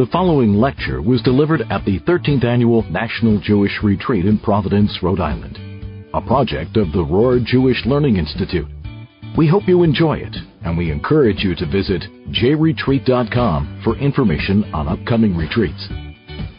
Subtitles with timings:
[0.00, 5.20] The following lecture was delivered at the 13th Annual National Jewish Retreat in Providence, Rhode
[5.20, 5.58] Island,
[6.14, 8.66] a project of the Rohr Jewish Learning Institute.
[9.36, 10.34] We hope you enjoy it,
[10.64, 15.86] and we encourage you to visit jretreat.com for information on upcoming retreats.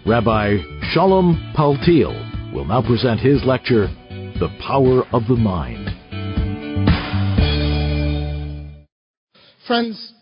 [0.06, 0.58] Rabbi
[0.94, 3.88] Shalom Paltiel will now present his lecture,
[4.40, 5.90] The Power of the Mind.
[9.66, 10.14] Friends,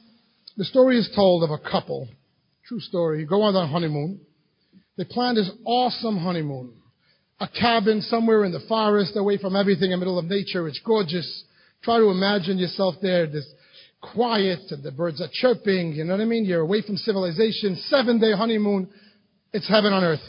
[0.56, 2.08] the story is told of a couple
[2.70, 3.26] True story.
[3.26, 4.22] Go on their honeymoon.
[4.96, 6.76] They planned this awesome honeymoon.
[7.40, 10.68] A cabin somewhere in the forest, away from everything in the middle of nature.
[10.68, 11.46] It's gorgeous.
[11.82, 13.52] Try to imagine yourself there, this
[14.02, 16.46] quiet, and the birds are chirping, you know what I mean?
[16.46, 17.76] You're away from civilization.
[17.88, 18.88] Seven day honeymoon.
[19.52, 20.20] It's heaven on earth.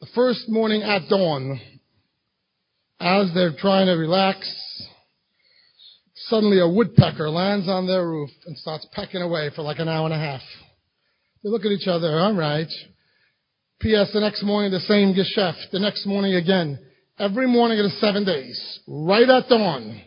[0.00, 1.60] The first morning at dawn,
[2.98, 4.50] as they're trying to relax,
[6.14, 10.06] suddenly a woodpecker lands on their roof and starts pecking away for like an hour
[10.06, 10.40] and a half.
[11.42, 12.68] They look at each other, all right.
[13.80, 14.10] P.S.
[14.12, 15.70] The next morning, the same geschäft.
[15.72, 16.78] The next morning again.
[17.18, 20.00] Every morning of the seven days, right at dawn,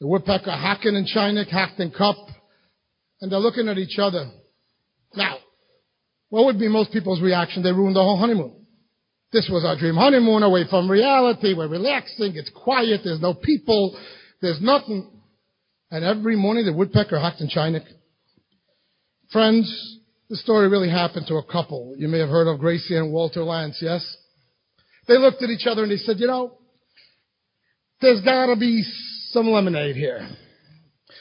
[0.00, 2.16] the woodpecker hacking and chinik, hacked and cup,
[3.20, 4.30] and they're looking at each other.
[5.14, 5.38] Now,
[6.28, 7.62] what would be most people's reaction?
[7.62, 8.66] They ruined the whole honeymoon.
[9.32, 11.54] This was our dream honeymoon away from reality.
[11.54, 12.32] We're relaxing.
[12.34, 13.00] It's quiet.
[13.04, 13.98] There's no people.
[14.40, 15.08] There's nothing.
[15.90, 17.84] And every morning the woodpecker hacked and chinik.
[19.30, 20.00] Friends,
[20.32, 21.94] the story really happened to a couple.
[21.98, 24.16] You may have heard of Gracie and Walter Lantz, yes?
[25.06, 26.56] They looked at each other and they said, you know,
[28.00, 28.82] there's gotta be
[29.28, 30.26] some lemonade here.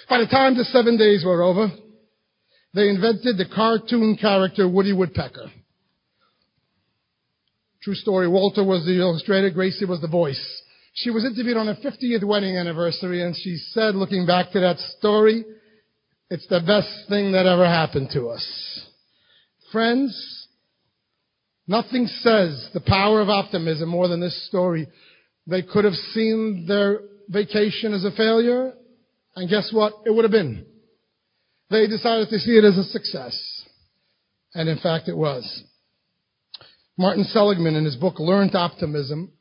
[0.10, 1.68] By the time the seven days were over,
[2.74, 5.52] they invented the cartoon character Woody Woodpecker.
[7.84, 10.62] True story, Walter was the illustrator, Gracie was the voice.
[10.94, 14.78] She was interviewed on her 50th wedding anniversary and she said, looking back to that
[14.98, 15.44] story,
[16.30, 18.71] it's the best thing that ever happened to us.
[19.72, 20.48] Friends,
[21.68, 24.88] nothing says the power of optimism more than this story.
[25.48, 27.00] They could have seen their
[27.30, 28.74] vacation as a failure,
[29.36, 29.94] and guess what?
[30.06, 30.66] It would have been.
[31.70, 33.40] They decided to see it as a success.
[34.54, 35.64] And in fact, it was.
[36.98, 39.32] Martin Seligman, in his book Learned Optimism,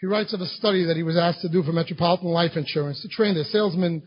[0.00, 3.00] he writes of a study that he was asked to do for Metropolitan Life Insurance
[3.02, 4.02] to train their salesmen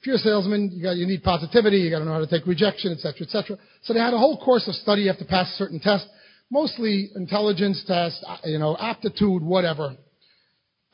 [0.00, 2.26] if you're a salesman, you, got, you need positivity, you got to know how to
[2.26, 3.58] take rejection, etc., etc.
[3.82, 5.02] So they had a whole course of study.
[5.02, 6.08] You have to pass certain tests,
[6.50, 9.94] mostly intelligence tests, uh, you know, aptitude, whatever.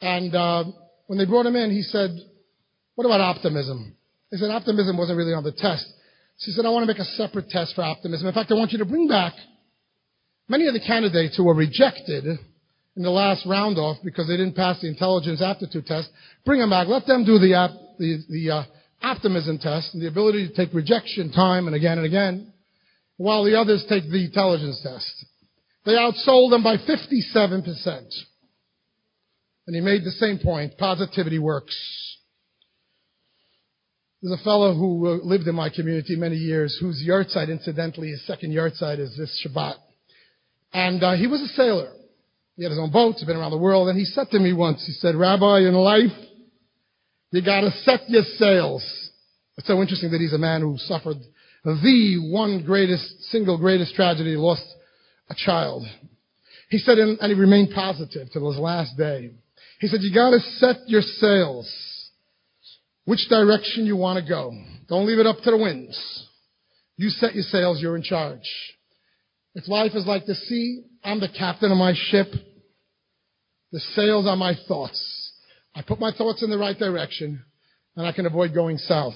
[0.01, 0.65] And uh,
[1.07, 2.11] when they brought him in, he said,
[2.97, 3.95] "What about optimism?"
[4.33, 5.87] They said optimism wasn't really on the test.
[6.41, 8.27] She said, "I want to make a separate test for optimism.
[8.27, 9.35] In fact, I want you to bring back
[10.49, 12.25] many of the candidates who were rejected."
[12.97, 16.09] in the last round off because they didn't pass the intelligence aptitude test.
[16.47, 16.89] Bring them back.
[16.89, 17.69] Let them do the,
[17.99, 18.63] the, the uh,
[19.03, 22.53] optimism test and the ability to take rejection time and again and again,
[23.17, 25.27] while the others take the intelligence test.
[25.85, 28.07] They outsold them by 57%.
[29.67, 30.79] And he made the same point.
[30.79, 31.77] Positivity works.
[34.23, 38.27] There's a fellow who uh, lived in my community many years whose yahrzeit, incidentally, his
[38.27, 39.75] second yahrzeit is this Shabbat.
[40.73, 41.93] And uh, he was a sailor.
[42.57, 44.53] He had his own boats, he'd been around the world, and he said to me
[44.53, 46.11] once, he said, Rabbi, in life,
[47.31, 48.83] you gotta set your sails.
[49.57, 51.19] It's so interesting that he's a man who suffered
[51.65, 54.65] the one greatest, single greatest tragedy, lost
[55.29, 55.85] a child.
[56.71, 59.33] He said, and he remained positive till his last day.
[59.81, 61.69] He said, you gotta set your sails.
[63.05, 64.53] Which direction you want to go.
[64.89, 65.97] Don't leave it up to the winds.
[66.97, 68.49] You set your sails, you're in charge.
[69.55, 72.29] If life is like the sea, I'm the captain of my ship.
[73.73, 75.16] The sails are my thoughts.
[75.77, 77.45] I put my thoughts in the right direction,
[77.97, 79.13] and I can avoid going south.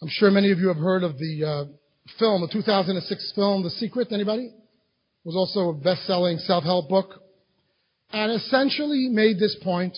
[0.00, 1.64] I'm sure many of you have heard of the uh,
[2.18, 4.08] film, the 2006 film, The Secret.
[4.12, 4.44] Anybody?
[4.44, 7.10] It was also a best-selling self-help book,
[8.14, 9.94] and essentially made this point: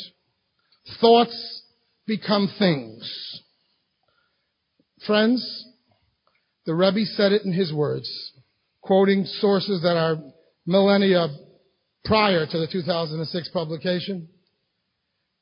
[1.00, 1.62] thoughts
[2.04, 3.42] become things.
[5.06, 5.66] Friends,
[6.64, 8.10] the Rebbe said it in his words,
[8.80, 10.16] quoting sources that are
[10.66, 11.28] millennia
[12.06, 14.28] prior to the 2006 publication.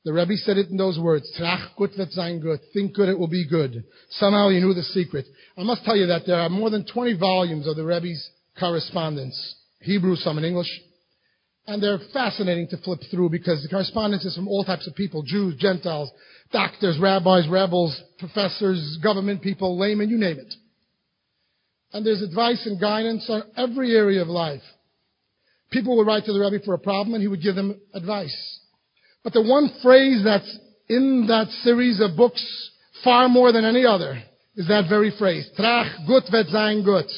[0.03, 2.59] The Rebbe said it in those words, Trach gut wird sein gut.
[2.73, 3.83] Think good, it will be good.
[4.11, 5.25] Somehow he knew the secret.
[5.57, 8.29] I must tell you that there are more than 20 volumes of the Rebbe's
[8.59, 9.55] correspondence.
[9.81, 10.69] Hebrew, some in English.
[11.67, 15.23] And they're fascinating to flip through because the correspondence is from all types of people.
[15.23, 16.11] Jews, Gentiles,
[16.51, 20.53] doctors, rabbis, rebels, professors, government people, laymen, you name it.
[21.93, 24.61] And there's advice and guidance on every area of life.
[25.71, 28.59] People would write to the Rebbe for a problem and he would give them advice.
[29.23, 30.57] But the one phrase that's
[30.87, 32.71] in that series of books
[33.03, 34.21] far more than any other
[34.55, 35.49] is that very phrase.
[35.57, 37.09] Trach gut wird sein gut.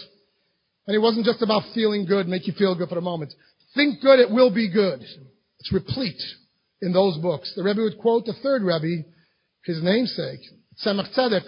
[0.88, 3.34] And it wasn't just about feeling good, make you feel good for a moment.
[3.76, 5.02] Think good, it will be good.
[5.60, 6.22] It's replete
[6.82, 7.52] in those books.
[7.56, 9.04] The Rebbe would quote the third Rebbe,
[9.66, 10.40] his namesake,
[10.84, 11.44] Tzemach Tzedek,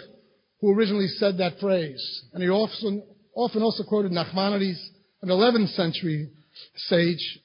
[0.60, 2.22] who originally said that phrase.
[2.34, 3.02] And he often,
[3.34, 4.78] often also quoted Nachmanides,
[5.22, 6.30] an 11th century
[6.76, 7.40] sage,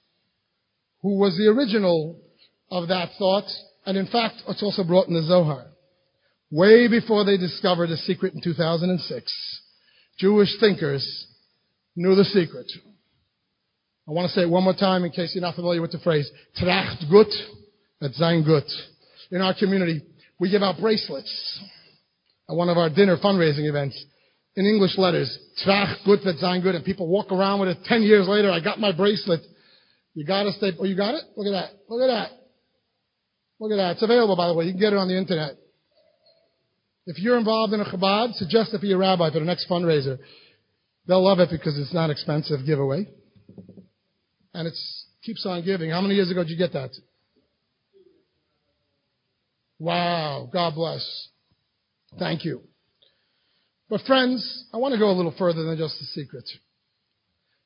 [1.02, 2.20] who was the original
[2.72, 3.46] of that thought.
[3.86, 5.68] And in fact, it's also brought in the Zohar.
[6.52, 9.62] Way before they discovered the secret in 2006,
[10.18, 11.28] Jewish thinkers
[11.96, 12.72] knew the secret.
[14.08, 16.00] I want to say it one more time in case you're not familiar with the
[16.00, 16.30] phrase.
[16.58, 17.28] Tracht gut,
[18.00, 18.64] that's sein gut.
[19.32, 20.02] In our community,
[20.40, 21.60] we give out bracelets
[22.50, 24.04] at one of our dinner fundraising events
[24.56, 25.38] in English letters.
[25.63, 26.66] Tracht gut, wird sein.
[26.66, 27.78] And people walk around with it.
[27.86, 29.42] Ten years later, I got my bracelet.
[30.13, 31.24] You gotta stay, oh, you got it?
[31.36, 31.72] Look at that.
[31.90, 32.31] Look at that.
[33.60, 33.92] Look at that.
[33.94, 34.66] It's available, by the way.
[34.66, 35.57] You can get it on the internet.
[37.06, 40.18] If you're involved in a Chabad, suggest it for your rabbi for the next fundraiser.
[41.07, 43.07] They'll love it because it's not expensive giveaway.
[44.54, 44.74] And it
[45.24, 45.92] keeps on giving.
[45.92, 46.92] How many years ago did you get that?
[49.78, 50.50] Wow.
[50.52, 51.28] God bless.
[52.18, 52.62] Thank you.
[53.90, 56.46] But friends, I want to go a little further than just the secret.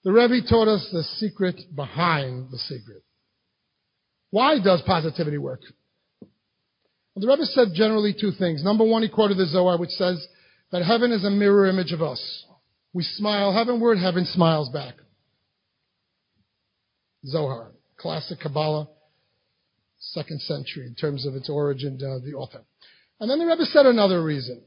[0.04, 3.04] The Rebbe taught us the secret behind the secret.
[4.31, 5.62] Why does positivity work?
[6.21, 8.63] Well, the Rebbe said generally two things.
[8.63, 10.25] Number one, he quoted the Zohar, which says
[10.71, 12.45] that heaven is a mirror image of us.
[12.94, 14.95] We smile heavenward, heaven smiles back.
[17.25, 18.88] Zohar, classic Kabbalah,
[20.00, 22.63] second century in terms of its origin, uh, the author.
[23.19, 24.62] And then the Rebbe said another reason.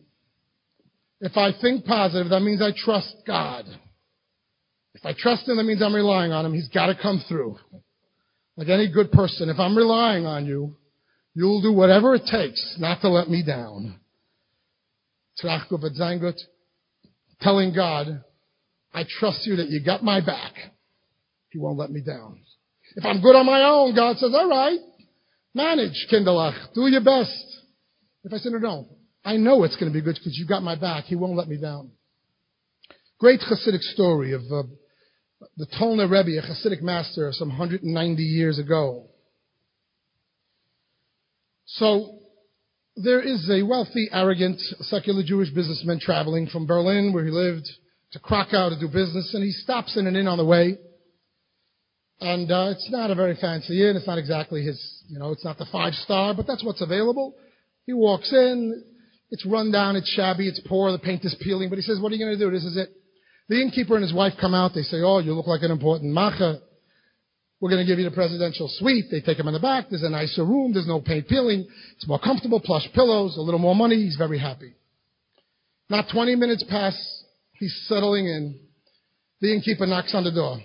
[1.22, 3.64] If I think positive, that means I trust God.
[4.94, 6.52] If I trust Him, that means I'm relying on Him.
[6.52, 7.58] He's got to come through.
[8.56, 10.76] Like any good person, if I'm relying on you,
[11.32, 14.00] you'll do whatever it takes not to let me down.
[17.40, 18.24] Telling God,
[18.92, 20.54] I trust you that you got my back.
[21.50, 22.40] He won't let me down.
[22.96, 24.78] If I'm good on my own, God says, all right,
[25.54, 26.74] manage, Kinderlach.
[26.74, 27.44] Do your best.
[28.24, 28.88] If I say, no, no,
[29.24, 31.04] I know it's going to be good because you've got my back.
[31.04, 31.90] He won't let me down.
[33.18, 34.64] Great Hasidic story of uh,
[35.56, 39.06] the Tolner Rebbe, a Hasidic master some 190 years ago.
[41.66, 42.18] So,
[42.96, 47.66] there is a wealthy, arrogant, secular Jewish businessman traveling from Berlin, where he lived,
[48.12, 50.76] to Krakow to do business, and he stops in an inn on the way.
[52.20, 53.96] And uh, it's not a very fancy inn.
[53.96, 57.34] It's not exactly his, you know, it's not the five star, but that's what's available.
[57.86, 58.84] He walks in.
[59.32, 59.96] It's run down.
[59.96, 60.46] It's shabby.
[60.46, 60.92] It's poor.
[60.92, 61.70] The paint is peeling.
[61.70, 62.50] But he says, "What are you going to do?
[62.50, 62.90] This is it."
[63.48, 64.74] The innkeeper and his wife come out.
[64.74, 66.60] They say, "Oh, you look like an important macha.
[67.58, 69.88] We're going to give you the presidential suite." They take him in the back.
[69.88, 70.74] There's a nicer room.
[70.74, 71.66] There's no paint peeling.
[71.96, 72.60] It's more comfortable.
[72.60, 73.38] Plush pillows.
[73.38, 73.96] A little more money.
[73.96, 74.74] He's very happy.
[75.88, 76.94] Not 20 minutes pass.
[77.54, 78.60] He's settling in.
[79.40, 80.58] The innkeeper knocks on the door.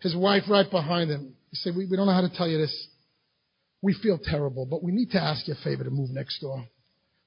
[0.00, 1.34] His wife right behind him.
[1.50, 2.88] He said, we, we don't know how to tell you this.
[3.82, 6.64] We feel terrible, but we need to ask you a favor to move next door.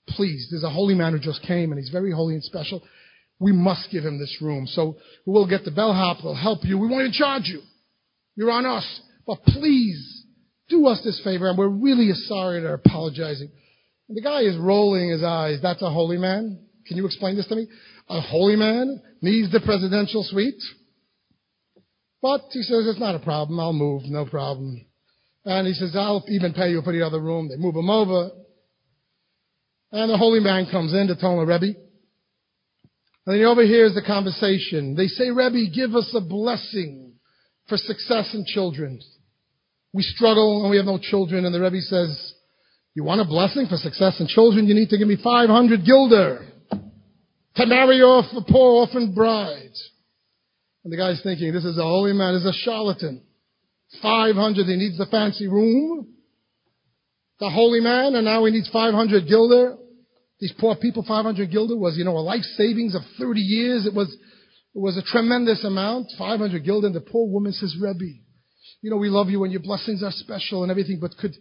[0.10, 2.84] Please, there's a holy man who just came and he's very holy and special.
[3.40, 4.68] We must give him this room.
[4.68, 6.78] So we'll get the bellhop, we'll help you.
[6.78, 7.62] We won't even charge you.
[8.36, 9.02] You're on us.
[9.26, 10.26] But please,
[10.70, 13.50] do us this favor and we're really sorry and are apologizing.
[14.10, 15.60] And the guy is rolling his eyes.
[15.62, 16.60] That's a holy man?
[16.88, 17.68] Can you explain this to me?
[18.10, 20.62] A holy man needs the presidential suite?
[22.22, 23.60] But he says, it's not a problem.
[23.60, 24.04] I'll move.
[24.06, 24.86] No problem.
[25.46, 27.50] And he says, I'll even pay you for the other room.
[27.50, 28.32] They move him over.
[29.94, 31.80] And the holy man comes in to tell him, Rebbe.
[33.28, 34.96] And he overhears the conversation.
[34.96, 37.14] They say, Rebbe, give us a blessing
[37.70, 39.00] for success in children.
[39.94, 41.46] We struggle and we have no children.
[41.46, 42.34] And the Rebbe says,
[42.96, 44.68] you want a blessing for success in children?
[44.68, 46.46] You need to give me 500 gilder
[47.56, 49.74] to marry off a poor orphan bride.
[50.84, 53.22] And the guy's thinking, this is a holy man, this is a charlatan.
[54.02, 56.08] 500, he needs the fancy room.
[57.40, 59.78] The holy man, and now he needs 500 gilder.
[60.44, 63.86] These poor people, 500 gilder was, you know, a life savings of 30 years.
[63.86, 64.12] It was,
[64.76, 66.08] it was a tremendous amount.
[66.18, 66.88] 500 gilder.
[66.88, 68.20] And the poor woman says, Rebbe,
[68.82, 71.32] you know, we love you and your blessings are special and everything, but could,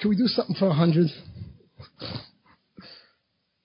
[0.00, 1.06] could we do something for 100?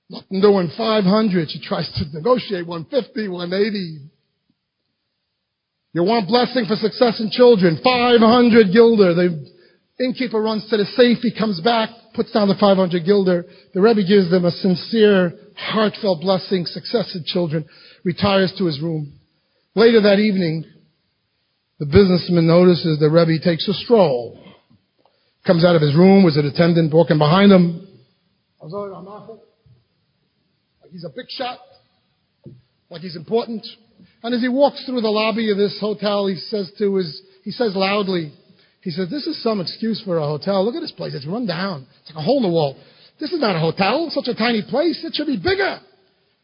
[0.10, 1.50] Nothing doing 500.
[1.50, 4.10] She tries to negotiate 150, 180.
[5.93, 7.79] You want blessing for success in children.
[7.81, 9.13] 500 gilder.
[9.13, 9.51] The
[10.03, 11.20] innkeeper runs to the safe.
[11.22, 13.46] He comes back, puts down the 500 gilder.
[13.74, 17.65] The Rebbe gives them a sincere, heartfelt blessing, success in children,
[18.03, 19.13] retires to his room.
[19.75, 20.65] Later that evening,
[21.79, 24.39] the businessman notices the Rebbe takes a stroll.
[25.46, 27.88] Comes out of his room with an attendant walking behind him.
[30.91, 31.60] he's a big shot,
[32.89, 33.65] like he's important.
[34.24, 37.51] And as he walks through the lobby of this hotel, he says to his, he
[37.51, 38.34] says loudly,
[38.81, 40.65] he says, this is some excuse for a hotel.
[40.65, 41.13] Look at this place.
[41.13, 41.85] It's run down.
[42.01, 42.75] It's like a hole in the wall.
[43.19, 44.05] This is not a hotel.
[44.07, 45.03] It's Such a tiny place.
[45.03, 45.79] It should be bigger.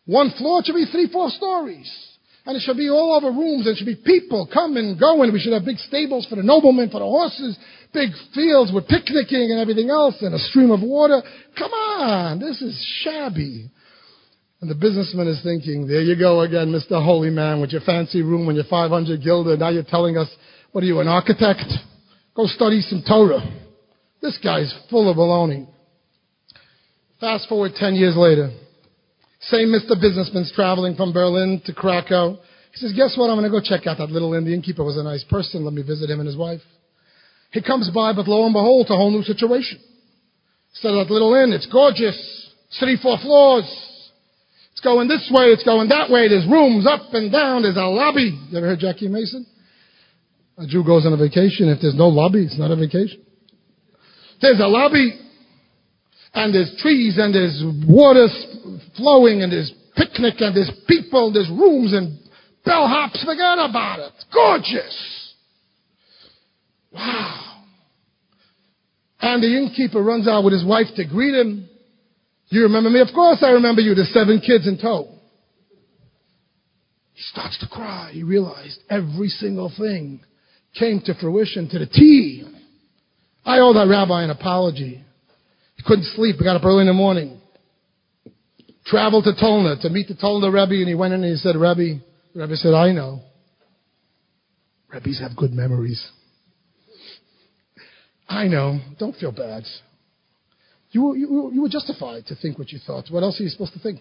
[0.05, 1.89] One floor, it should be three, four stories.
[2.45, 3.65] And it should be all over rooms.
[3.65, 5.33] There should be people coming, and going.
[5.33, 7.57] We should have big stables for the noblemen, for the horses,
[7.91, 11.21] big fields with picnicking and everything else, and a stream of water.
[11.57, 13.69] Come on, this is shabby.
[14.61, 17.03] And the businessman is thinking, there you go again, Mr.
[17.03, 19.57] Holy Man, with your fancy room and your 500 gilder.
[19.57, 20.29] Now you're telling us,
[20.71, 21.65] what are you, an architect?
[22.37, 23.41] Go study some Torah.
[24.21, 25.67] This guy's full of baloney.
[27.19, 28.51] Fast forward 10 years later.
[29.39, 29.99] Same Mr.
[29.99, 32.37] Businessman's traveling from Berlin to Krakow.
[32.73, 33.31] He says, guess what?
[33.31, 34.83] I'm going to go check out that little Indian keeper.
[34.83, 35.65] Was a nice person.
[35.65, 36.61] Let me visit him and his wife.
[37.51, 39.79] He comes by, but lo and behold, it's a whole new situation.
[40.83, 42.53] Of that little inn, it's gorgeous.
[42.79, 43.65] Three, four floors.
[44.73, 46.27] It's going this way, it's going that way.
[46.27, 47.63] There's rooms up and down.
[47.63, 48.37] There's a lobby.
[48.51, 49.43] You ever heard Jackie Mason?
[50.57, 51.69] A Jew goes on a vacation.
[51.69, 53.21] If there's no lobby, it's not a vacation.
[54.41, 55.13] There's a lobby,
[56.33, 58.27] and there's trees, and there's water
[58.95, 62.17] flowing, and there's picnic, and there's people, and there's rooms, and
[62.65, 63.23] bellhops.
[63.23, 64.13] Forget about it.
[64.33, 65.33] Gorgeous.
[66.91, 67.63] Wow.
[69.19, 71.69] And the innkeeper runs out with his wife to greet him.
[72.49, 72.99] You remember me?
[72.99, 75.09] Of course I remember you, the seven kids in tow.
[77.13, 78.11] He starts to cry.
[78.13, 80.21] He realized every single thing
[80.73, 82.43] came to fruition to the T.
[83.45, 85.03] I owe that rabbi an apology.
[85.75, 86.37] He couldn't sleep.
[86.37, 87.39] He got up early in the morning.
[88.85, 91.55] Traveled to Tolna to meet the Tolna Rebbe, and he went in and he said,
[91.55, 92.01] Rebbe,
[92.33, 93.21] the Rebbe said, I know.
[94.91, 96.05] Rebbes have good memories.
[98.29, 98.79] I know.
[98.99, 99.63] Don't feel bad.
[100.91, 103.05] You, you, you were justified to think what you thought.
[103.09, 103.99] What else are you supposed to think?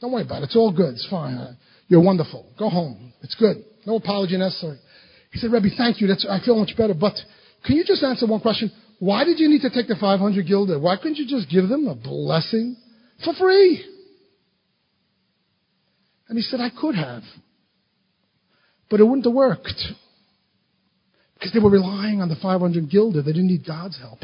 [0.00, 0.44] Don't worry about it.
[0.44, 0.94] It's all good.
[0.94, 1.56] It's fine.
[1.88, 2.46] You're wonderful.
[2.58, 3.12] Go home.
[3.22, 3.64] It's good.
[3.86, 4.78] No apology necessary.
[5.30, 6.06] He said, Rebbe, thank you.
[6.06, 6.94] That's, I feel much better.
[6.94, 7.14] But
[7.64, 8.72] can you just answer one question?
[8.98, 10.78] Why did you need to take the 500 gilder?
[10.78, 12.76] Why couldn't you just give them a blessing
[13.24, 13.84] for free?
[16.28, 17.22] And he said, I could have.
[18.88, 19.82] But it wouldn't have worked.
[21.34, 23.22] Because they were relying on the 500 gilder.
[23.22, 24.20] They didn't need God's help.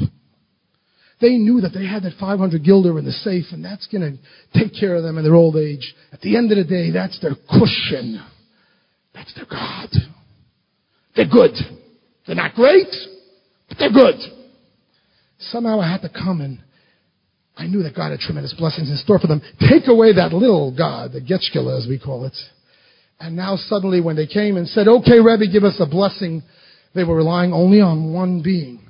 [1.20, 4.60] They knew that they had that 500 gilder in the safe and that's going to
[4.60, 5.94] take care of them in their old age.
[6.12, 8.22] At the end of the day, that's their cushion.
[9.14, 9.88] That's their God.
[11.16, 11.54] They're good.
[12.26, 12.88] They're not great,
[13.68, 14.16] but they're good.
[15.38, 16.58] Somehow I had to come and
[17.56, 19.40] I knew that God had tremendous blessings in store for them.
[19.60, 22.36] Take away that little God, the Getchkila as we call it.
[23.18, 26.42] And now suddenly when they came and said, okay, Rebbe, give us a blessing,
[26.94, 28.80] they were relying only on one being.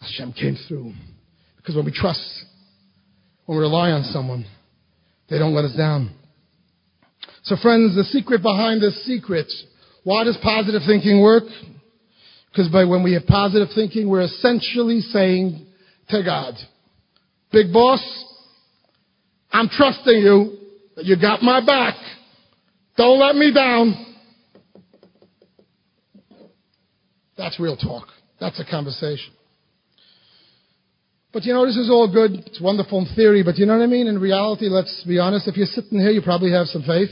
[0.00, 0.92] Hashem came through.
[1.56, 2.22] Because when we trust,
[3.44, 4.46] when we rely on someone,
[5.28, 6.14] they don't let us down.
[7.42, 9.50] So friends, the secret behind this secret
[10.04, 11.44] why does positive thinking work?
[12.50, 15.66] Because by when we have positive thinking, we're essentially saying
[16.10, 16.54] to God,
[17.54, 18.02] Big boss,
[19.52, 20.58] I'm trusting you
[20.96, 21.94] that you got my back.
[22.96, 24.16] Don't let me down.
[27.38, 28.08] That's real talk.
[28.40, 29.32] That's a conversation.
[31.32, 32.32] But you know, this is all good.
[32.46, 34.08] It's wonderful in theory, but you know what I mean?
[34.08, 35.46] In reality, let's be honest.
[35.46, 37.10] If you're sitting here, you probably have some faith.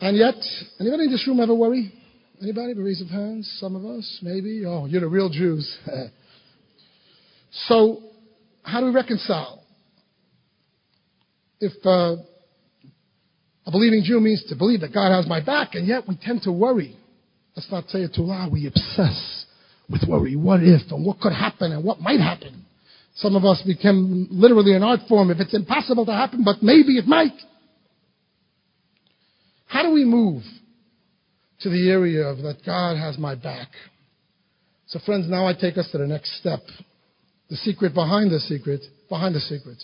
[0.00, 0.34] And yet,
[0.78, 1.92] anybody in this room ever worry?
[2.40, 2.74] Anybody?
[2.74, 3.50] Raise of hands?
[3.58, 4.18] Some of us?
[4.22, 4.64] Maybe?
[4.64, 5.78] Oh, you're the real Jews.
[7.66, 8.02] so,
[8.62, 9.62] how do we reconcile?
[11.60, 12.16] If uh,
[13.66, 16.42] a believing Jew means to believe that God has my back, and yet we tend
[16.42, 16.96] to worry.
[17.56, 18.52] Let's not say it too loud.
[18.52, 19.46] We obsess
[19.90, 20.36] with worry.
[20.36, 22.64] What if, and what could happen, and what might happen?
[23.16, 25.32] Some of us become literally an art form.
[25.32, 27.32] If it's impossible to happen, but maybe it might.
[29.68, 30.42] How do we move
[31.60, 33.68] to the area of that God has my back?
[34.86, 36.60] So friends, now I take us to the next step.
[37.50, 39.76] The secret behind the secret, behind the secret.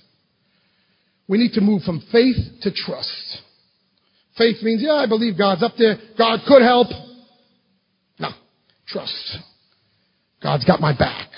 [1.28, 3.38] We need to move from faith to trust.
[4.36, 5.96] Faith means, yeah, I believe God's up there.
[6.18, 6.88] God could help.
[8.18, 8.30] No,
[8.88, 9.38] trust.
[10.42, 11.28] God's got my back.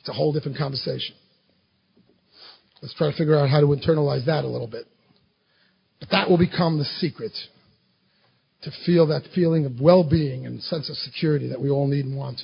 [0.00, 1.14] It's a whole different conversation.
[2.80, 4.86] Let's try to figure out how to internalize that a little bit.
[6.00, 7.32] But that will become the secret
[8.62, 12.16] to feel that feeling of well-being and sense of security that we all need and
[12.16, 12.40] want.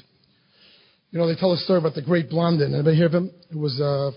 [1.11, 2.73] You know, they tell a story about the great Blondin.
[2.75, 3.31] Anybody hear of him?
[3.51, 4.13] It was a,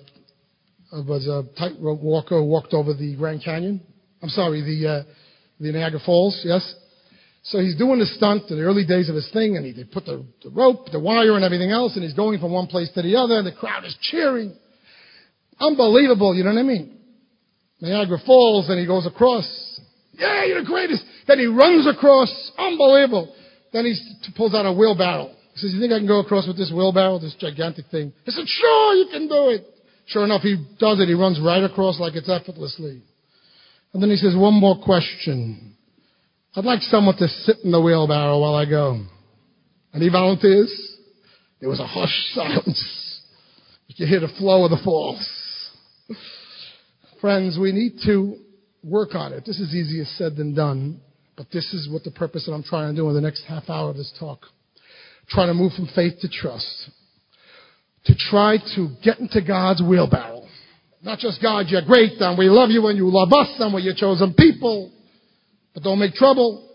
[0.98, 3.82] it was a tightrope walker who walked over the Grand Canyon.
[4.22, 5.04] I'm sorry, the, uh,
[5.60, 6.76] the Niagara Falls, yes?
[7.44, 9.84] So he's doing the stunt in the early days of his thing, and he they
[9.84, 12.90] put the, the rope, the wire, and everything else, and he's going from one place
[12.96, 14.56] to the other, and the crowd is cheering.
[15.60, 16.98] Unbelievable, you know what I mean?
[17.82, 19.46] Niagara Falls, and he goes across.
[20.14, 21.04] Yeah, you're the greatest.
[21.28, 22.32] Then he runs across.
[22.58, 23.34] Unbelievable.
[23.74, 23.96] Then he
[24.38, 25.32] pulls out a wheelbarrow.
[25.54, 28.14] He says, you think I can go across with this wheelbarrow, this gigantic thing?
[28.28, 29.66] I said, sure, you can do it.
[30.08, 31.08] Sure enough, he does it.
[31.08, 33.02] He runs right across like it's effortlessly.
[33.94, 35.76] And then he says, one more question.
[36.56, 39.02] I'd like someone to sit in the wheelbarrow while I go.
[39.94, 40.72] Any volunteers?
[41.60, 43.22] There was a hushed silence.
[43.88, 45.26] You could hear the flow of the falls.
[47.26, 48.38] Friends, we need to
[48.84, 49.46] work on it.
[49.48, 51.02] This is easier said than done,
[51.36, 53.68] but this is what the purpose that I'm trying to do in the next half
[53.68, 54.42] hour of this talk.
[55.30, 56.92] Trying to move from faith to trust.
[58.06, 60.44] To try to get into God's wheelbarrow.
[61.02, 63.80] Not just God, you're great and we love you and you love us and we're
[63.80, 64.92] your chosen people,
[65.74, 66.70] but don't make trouble.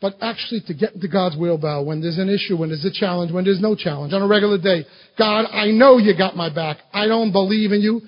[0.00, 3.30] But actually to get into God's wheelbarrow when there's an issue, when there's a challenge,
[3.30, 4.84] when there's no challenge on a regular day.
[5.16, 6.78] God, I know you got my back.
[6.92, 8.00] I don't believe in you.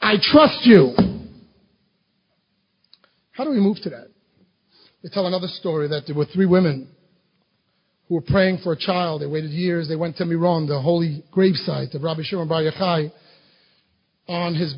[0.00, 0.94] I trust you.
[3.32, 4.08] How do we move to that?
[5.02, 6.88] They tell another story that there were three women
[8.08, 9.22] who were praying for a child.
[9.22, 9.88] They waited years.
[9.88, 13.12] They went to Miron, the holy gravesite of Rabbi Shimon Bar Yochai,
[14.26, 14.74] on his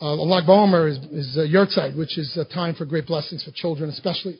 [0.00, 3.52] uh, Lag BaOmer, his, his uh, yahrzeit, which is a time for great blessings for
[3.54, 4.38] children, especially.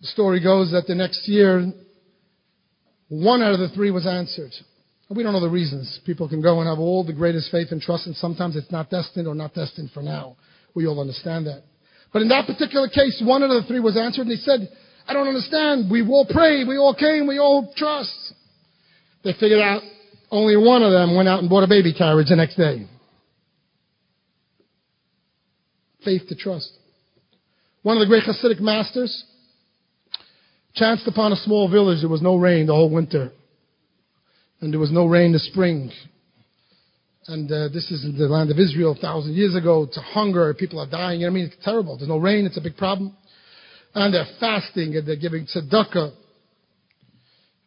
[0.00, 1.70] The story goes that the next year,
[3.08, 4.52] one out of the three was answered.
[5.10, 6.00] We don't know the reasons.
[6.06, 8.90] People can go and have all the greatest faith and trust, and sometimes it's not
[8.90, 10.36] destined or not destined for now.
[10.72, 11.64] We all understand that.
[12.12, 14.70] But in that particular case, one of the three was answered, and he said,
[15.08, 15.90] I don't understand.
[15.90, 18.34] We all prayed, we all came, we all trust.
[19.24, 19.82] They figured out
[20.30, 22.86] only one of them went out and bought a baby carriage the next day.
[26.04, 26.70] Faith to trust.
[27.82, 29.24] One of the great Hasidic masters
[30.74, 32.00] chanced upon a small village.
[32.00, 33.32] There was no rain the whole winter.
[34.60, 35.90] And there was no rain the spring.
[37.26, 39.84] And uh, this is in the land of Israel a thousand years ago.
[39.84, 40.52] It's a hunger.
[40.54, 41.24] People are dying.
[41.24, 41.96] I mean, it's terrible.
[41.96, 42.44] There's no rain.
[42.44, 43.16] It's a big problem.
[43.94, 46.12] And they're fasting and they're giving tzedakah.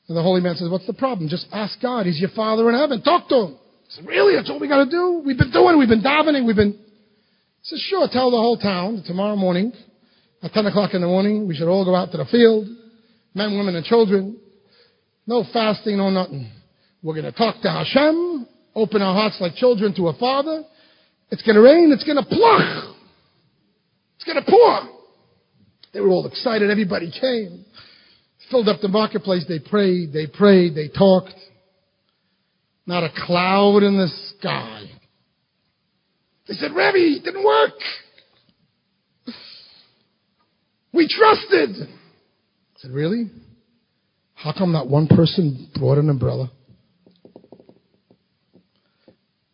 [0.07, 1.29] And the holy man says, what's the problem?
[1.29, 2.05] Just ask God.
[2.05, 3.01] He's your father in heaven.
[3.01, 3.55] Talk to him.
[3.55, 4.35] I said, really?
[4.35, 5.21] That's all we got to do?
[5.25, 5.77] We've been doing, it.
[5.77, 6.73] we've been davening, we've been...
[6.73, 9.71] He says, sure, tell the whole town tomorrow morning,
[10.41, 12.67] at 10 o'clock in the morning, we should all go out to the field,
[13.33, 14.37] men, women, and children.
[15.25, 16.51] No fasting, no nothing.
[17.03, 20.63] We're going to talk to Hashem, open our hearts like children to a father.
[21.31, 22.95] It's going to rain, it's going to pluck.
[24.15, 24.89] It's going to pour.
[25.93, 26.71] They were all excited.
[26.71, 27.65] Everybody came.
[28.49, 29.45] Filled up the marketplace.
[29.47, 31.33] They prayed, they prayed, they talked.
[32.85, 34.85] Not a cloud in the sky.
[36.47, 37.73] They said, Rebbe, it didn't work.
[40.93, 41.69] We trusted.
[41.81, 43.29] I said, really?
[44.35, 46.51] How come not one person brought an umbrella?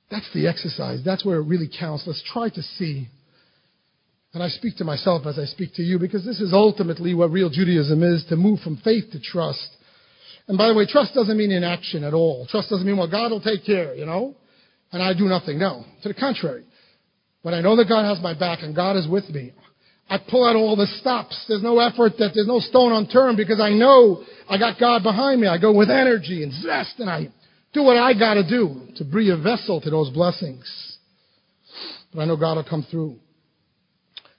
[0.09, 1.01] That's the exercise.
[1.05, 2.05] That's where it really counts.
[2.07, 3.09] Let's try to see
[4.33, 7.31] and I speak to myself as I speak to you because this is ultimately what
[7.31, 9.75] real Judaism is to move from faith to trust.
[10.47, 12.45] And by the way, trust doesn't mean inaction at all.
[12.47, 14.35] Trust doesn't mean, well, God will take care, you know,
[14.91, 15.57] and I do nothing.
[15.57, 15.83] No.
[16.03, 16.63] To the contrary.
[17.41, 19.53] When I know that God has my back and God is with me,
[20.09, 21.45] I pull out all the stops.
[21.47, 25.41] There's no effort that there's no stone unturned because I know I got God behind
[25.41, 25.47] me.
[25.47, 27.29] I go with energy and zest and I
[27.73, 30.97] do what I gotta do to be a vessel to those blessings.
[32.13, 33.17] But I know God will come through.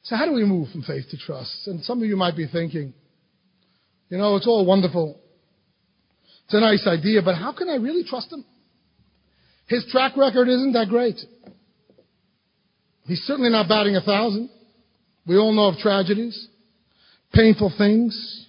[0.02, 1.66] So how do we move from faith to trust?
[1.66, 2.94] And some of you might be thinking,
[4.08, 5.20] you know, it's all wonderful.
[6.46, 8.44] It's a nice idea, but how can I really trust him?
[9.66, 11.20] His track record isn't that great.
[13.04, 14.50] He's certainly not batting a thousand.
[15.26, 16.48] We all know of tragedies,
[17.32, 18.46] painful things.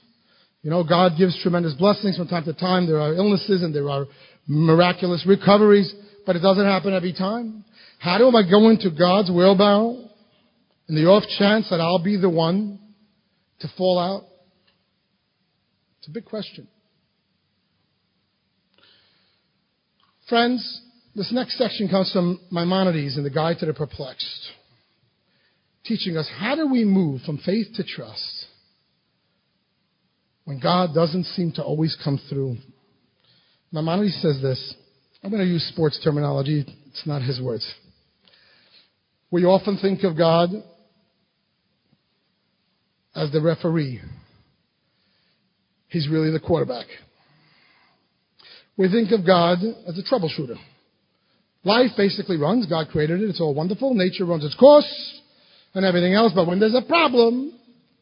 [0.63, 2.87] You know, God gives tremendous blessings from time to time.
[2.87, 4.07] There are illnesses and there are
[4.47, 5.93] miraculous recoveries,
[6.25, 7.63] but it doesn't happen every time.
[7.99, 10.09] How do I go into God's wheelbarrow
[10.89, 12.79] in the off chance that I'll be the one
[13.59, 14.27] to fall out?
[15.99, 16.67] It's a big question.
[20.27, 20.81] Friends,
[21.13, 24.51] this next section comes from Maimonides in the Guide to the Perplexed,
[25.83, 28.45] teaching us how do we move from faith to trust
[30.45, 32.57] when God doesn't seem to always come through.
[33.71, 34.75] Maimonides says this.
[35.23, 36.65] I'm going to use sports terminology.
[36.87, 37.69] It's not his words.
[39.29, 40.49] We often think of God
[43.15, 44.01] as the referee.
[45.87, 46.85] He's really the quarterback.
[48.77, 50.57] We think of God as a troubleshooter.
[51.63, 52.65] Life basically runs.
[52.65, 53.29] God created it.
[53.29, 53.93] It's all wonderful.
[53.93, 55.21] Nature runs its course
[55.73, 56.31] and everything else.
[56.33, 57.53] But when there's a problem,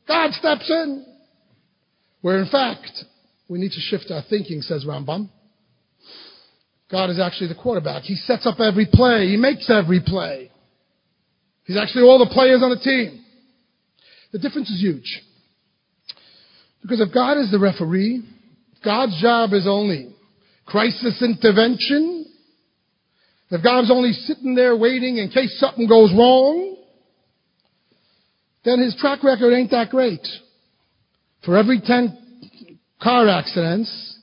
[0.07, 1.05] God steps in.
[2.21, 2.91] Where in fact,
[3.47, 5.29] we need to shift our thinking, says Rambam.
[6.91, 8.03] God is actually the quarterback.
[8.03, 9.27] He sets up every play.
[9.27, 10.51] He makes every play.
[11.65, 13.23] He's actually all the players on the team.
[14.31, 15.21] The difference is huge.
[16.81, 18.23] Because if God is the referee,
[18.83, 20.15] God's job is only
[20.69, 22.25] crisis intervention,
[23.51, 26.77] if God's only sitting there waiting in case something goes wrong,
[28.63, 30.25] then his track record ain't that great.
[31.43, 32.17] For every 10
[33.01, 34.18] car accidents,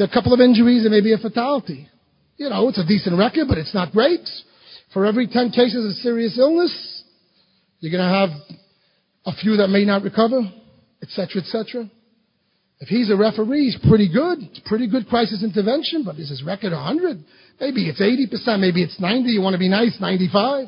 [0.00, 1.88] a couple of injuries and maybe a fatality.
[2.36, 4.26] You know, it's a decent record, but it's not great.
[4.94, 7.04] For every 10 cases of serious illness,
[7.80, 8.30] you're going to have
[9.26, 10.40] a few that may not recover,
[11.02, 11.90] etc., etc.
[12.80, 14.38] If he's a referee, he's pretty good.
[14.40, 17.22] It's pretty good crisis intervention, but is his record 100?
[17.60, 19.28] Maybe it's 80%, maybe it's 90.
[19.30, 20.66] You want to be nice, 95.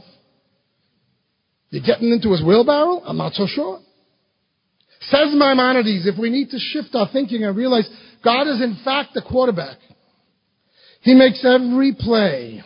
[1.71, 3.01] You're getting into his wheelbarrow?
[3.03, 3.81] I'm not so sure.
[5.01, 7.89] Says Maimonides, if we need to shift our thinking and realize
[8.25, 9.79] God is in fact the quarterback.
[11.01, 12.63] He makes every play.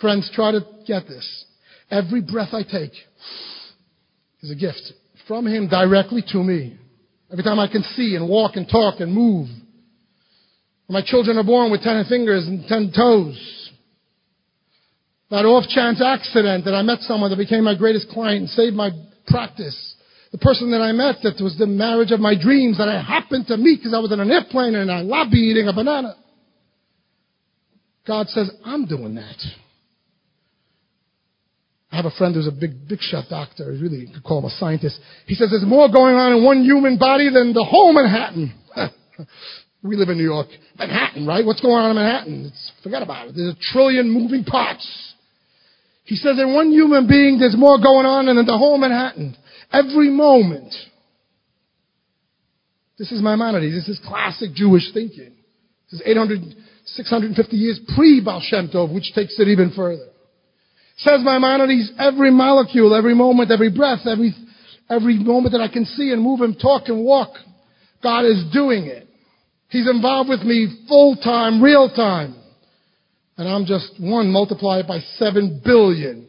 [0.00, 1.44] Friends, try to get this.
[1.90, 2.92] Every breath I take
[4.40, 4.92] is a gift
[5.28, 6.78] from Him directly to me.
[7.30, 9.48] Every time I can see and walk and talk and move.
[10.88, 13.70] My children are born with ten fingers and ten toes.
[15.30, 18.76] That off chance accident that I met someone that became my greatest client and saved
[18.76, 18.90] my
[19.26, 19.91] practice.
[20.32, 23.46] The person that I met that was the marriage of my dreams that I happened
[23.48, 26.16] to meet because I was in an airplane and I lobby eating a banana.
[28.06, 29.36] God says, I'm doing that.
[31.92, 33.66] I have a friend who's a big, big shot doctor.
[33.66, 34.98] Really could call him a scientist.
[35.26, 38.54] He says there's more going on in one human body than the whole Manhattan.
[39.82, 40.48] we live in New York.
[40.78, 41.44] Manhattan, right?
[41.44, 42.46] What's going on in Manhattan?
[42.46, 43.34] It's, forget about it.
[43.36, 45.12] There's a trillion moving parts.
[46.04, 49.36] He says in one human being there's more going on than the whole Manhattan.
[49.72, 50.74] Every moment.
[52.98, 53.74] This is Maimonides.
[53.74, 55.32] This is classic Jewish thinking.
[55.90, 56.40] This is 800,
[56.84, 60.06] 650 years pre-Baal Shem Tov, which takes it even further.
[60.98, 64.34] Says Maimonides, every molecule, every moment, every breath, every,
[64.90, 67.30] every moment that I can see and move and talk and walk,
[68.02, 69.08] God is doing it.
[69.68, 72.36] He's involved with me full time, real time.
[73.38, 76.28] And I'm just one, multiply it by seven billion.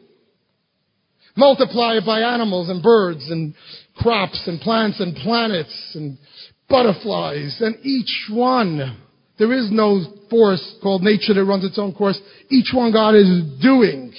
[1.35, 3.53] Multiply it by animals and birds and
[3.97, 6.17] crops and plants and planets and
[6.69, 8.99] butterflies and each one.
[9.39, 12.21] There is no force called nature that runs its own course.
[12.49, 13.27] Each one God is
[13.61, 14.13] doing.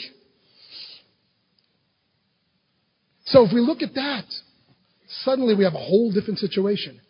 [3.27, 4.24] So if we look at that,
[5.22, 7.00] suddenly we have a whole different situation.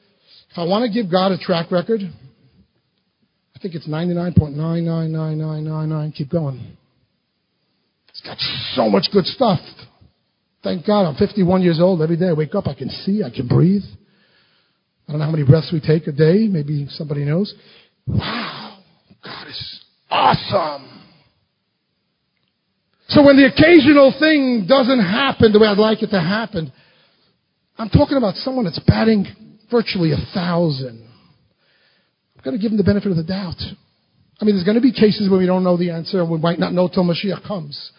[0.51, 6.15] If I want to give God a track record, I think it's 99.999999.
[6.15, 6.77] Keep going.
[8.11, 8.37] It's got
[8.75, 9.61] so much good stuff.
[10.65, 12.01] Thank God I'm 51 years old.
[12.01, 13.85] Every day I wake up, I can see, I can breathe.
[15.07, 16.49] I don't know how many breaths we take a day.
[16.49, 17.55] Maybe somebody knows.
[18.07, 18.79] Wow.
[19.23, 21.03] God is awesome.
[23.09, 26.73] So when the occasional thing doesn't happen the way I'd like it to happen,
[27.77, 29.27] I'm talking about someone that's batting
[29.71, 31.07] virtually a thousand.
[32.37, 33.61] I'm going to give them the benefit of the doubt.
[34.41, 36.39] I mean, there's going to be cases where we don't know the answer and we
[36.39, 37.93] might not know till Mashiach comes.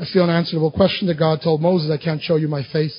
[0.00, 2.98] That's the unanswerable question that God told Moses, I can't show you my face.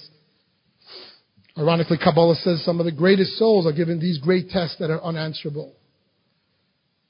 [1.58, 5.04] Ironically, Kabbalah says some of the greatest souls are given these great tests that are
[5.04, 5.74] unanswerable.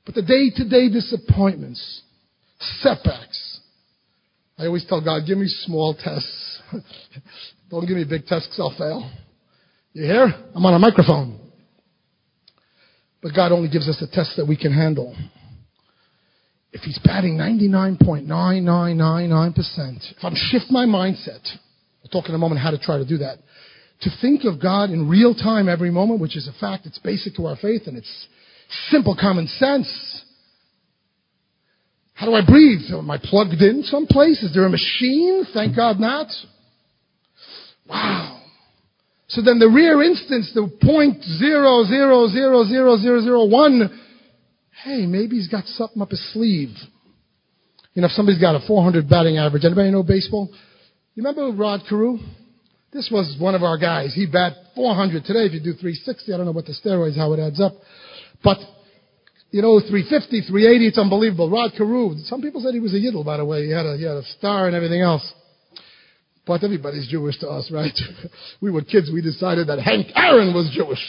[0.06, 2.04] But the day to day disappointments,
[2.80, 3.60] setbacks,
[4.58, 6.62] I always tell God, give me small tests.
[7.70, 9.12] Don't give me big tests because I'll fail.
[9.92, 10.34] You hear?
[10.56, 11.38] I'm on a microphone.
[13.22, 15.14] But God only gives us a test that we can handle.
[16.74, 21.48] If He's batting 99.9999%, if I'm shift my mindset,
[22.04, 23.40] I'll talk in a moment how to try to do that,
[24.02, 27.36] to think of God in real time every moment, which is a fact, it's basic
[27.36, 28.28] to our faith and it's
[28.90, 30.24] simple common sense.
[32.14, 32.82] How do I breathe?
[32.92, 34.44] Am I plugged in someplace?
[34.44, 35.46] Is there a machine?
[35.54, 36.28] Thank God not.
[37.88, 38.42] Wow.
[39.28, 44.01] So then the rear instance, the point zero zero zero zero zero zero one,
[44.84, 46.76] hey, maybe he's got something up his sleeve.
[47.94, 50.50] You know, if somebody's got a 400 batting average, anybody know baseball?
[51.14, 52.18] You remember Rod Carew?
[52.94, 54.14] This was one of our guys.
[54.14, 55.46] He bat 400 today.
[55.46, 57.74] If you do 360, I don't know what the steroids, how it adds up.
[58.44, 58.58] But
[59.52, 61.50] you know, 350, 380, it's unbelievable.
[61.50, 63.66] Rod Carew, some people said he was a Yidel, by the way.
[63.66, 65.30] He had a, he had a star and everything else.
[66.48, 67.94] But everybody's Jewish to us, right?
[68.62, 71.04] we were kids, we decided that Hank Aaron was Jewish.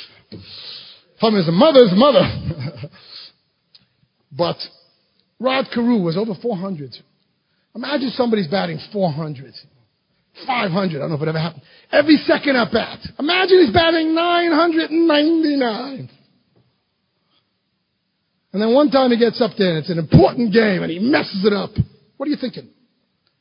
[1.21, 2.23] From his mother's mother.
[4.37, 4.57] but
[5.39, 6.95] Rod Carew was over 400.
[7.75, 9.55] Imagine somebody's batting 400.
[10.47, 10.97] 500.
[10.97, 11.63] I don't know if it ever happened.
[11.91, 13.01] Every second at bat.
[13.19, 16.11] Imagine he's batting 999.
[18.53, 20.99] And then one time he gets up there and it's an important game and he
[20.99, 21.71] messes it up.
[22.17, 22.69] What are you thinking?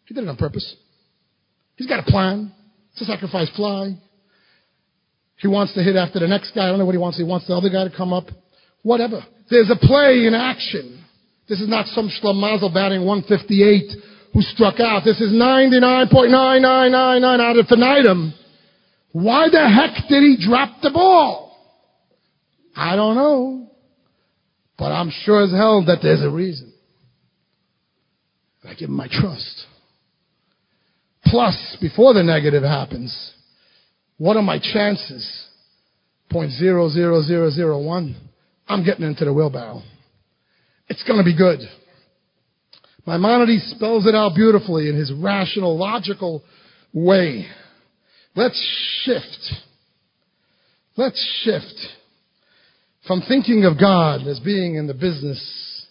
[0.06, 0.76] He did it on purpose.
[1.76, 2.54] He's got a plan.
[2.92, 3.96] It's a sacrifice fly.
[5.38, 6.66] He wants to hit after the next guy.
[6.66, 7.18] I don't know what he wants.
[7.18, 8.26] He wants the other guy to come up.
[8.84, 9.26] Whatever.
[9.52, 11.06] There's a play in action.
[11.50, 13.92] This is not some schlemazel batting 158
[14.34, 15.04] who struck out.
[15.04, 18.34] This is 99.9999 out of infinitum.
[19.12, 21.52] Why the heck did he drop the ball?
[22.74, 23.70] I don't know.
[24.78, 26.72] But I'm sure as hell that there's a reason.
[28.64, 29.66] I give him my trust.
[31.26, 33.34] Plus, before the negative happens,
[34.18, 35.30] what are my chances?
[36.30, 38.31] Point zero zero zero zero one.
[38.68, 39.82] I'm getting into the wheelbarrow.
[40.88, 41.60] It's going to be good.
[43.06, 46.44] Maimonides spells it out beautifully in his rational, logical
[46.94, 47.48] way.
[48.36, 48.60] Let's
[49.04, 49.54] shift.
[50.98, 51.76] Let's shift
[53.08, 55.88] from thinking of God as being in the business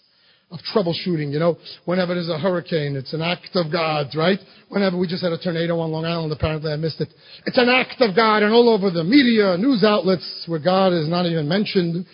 [0.51, 1.31] of troubleshooting.
[1.31, 4.39] You know, whenever there's a hurricane, it's an act of God, right?
[4.69, 7.09] Whenever we just had a tornado on Long Island, apparently I missed it.
[7.45, 11.09] It's an act of God, and all over the media, news outlets where God is
[11.09, 12.05] not even mentioned,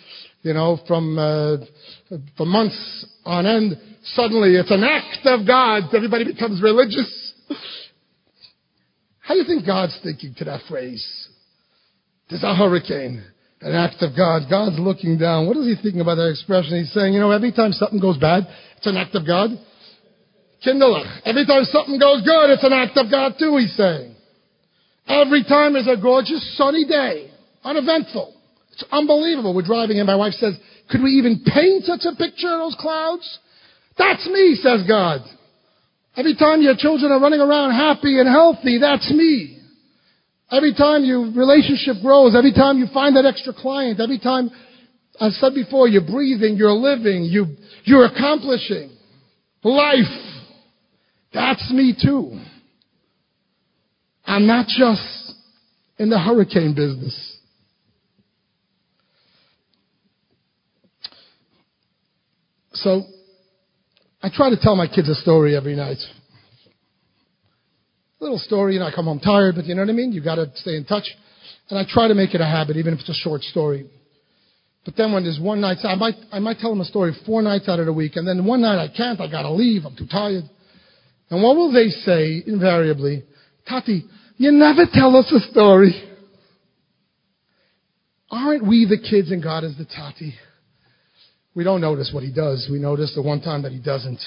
[0.42, 1.56] you know, from uh,
[2.36, 3.78] for months on end.
[4.02, 5.94] Suddenly, it's an act of God.
[5.94, 7.32] Everybody becomes religious.
[9.20, 11.28] How do you think God's thinking to that phrase?
[12.30, 13.22] There's a hurricane
[13.60, 14.42] an act of God.
[14.48, 15.46] God's looking down.
[15.46, 16.78] What is he thinking about that expression?
[16.78, 18.46] He's saying, you know, every time something goes bad,
[18.76, 19.50] it's an act of God.
[20.64, 21.22] Kinderlach.
[21.24, 24.14] Every time something goes good, it's an act of God too, he's saying.
[25.06, 27.30] Every time there's a gorgeous sunny day,
[27.64, 28.34] uneventful.
[28.78, 29.54] It's unbelievable.
[29.54, 30.54] We're driving and my wife says,
[30.88, 33.26] could we even paint such a picture of those clouds?
[33.98, 35.22] That's me, says God.
[36.16, 39.58] Every time your children are running around happy and healthy, that's me.
[40.50, 44.50] Every time your relationship grows, every time you find that extra client, every time,
[45.20, 48.90] I've said before, you're breathing, you're living, you, you're accomplishing
[49.64, 50.06] life.
[51.34, 52.40] That's me too.
[54.24, 55.34] I'm not just
[55.98, 57.37] in the hurricane business.
[62.82, 63.04] So,
[64.22, 65.98] I try to tell my kids a story every night
[68.20, 70.12] little story, and I come home tired, but you know what I mean?
[70.12, 71.04] You gotta stay in touch.
[71.70, 73.86] And I try to make it a habit, even if it's a short story.
[74.84, 77.42] But then when there's one night, I might, I might tell them a story four
[77.42, 79.96] nights out of the week, and then one night I can't, I gotta leave, I'm
[79.96, 80.44] too tired.
[81.30, 83.24] And what will they say, invariably?
[83.68, 84.04] Tati,
[84.36, 85.92] you never tell us a story.
[88.30, 90.34] Aren't we the kids and God is the Tati?
[91.58, 92.68] We don't notice what he does.
[92.70, 94.20] We notice the one time that he doesn't.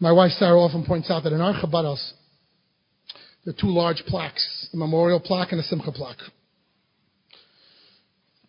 [0.00, 4.76] My wife Sarah often points out that in our Chabad are two large plaques, a
[4.78, 6.16] memorial plaque and a Simcha plaque.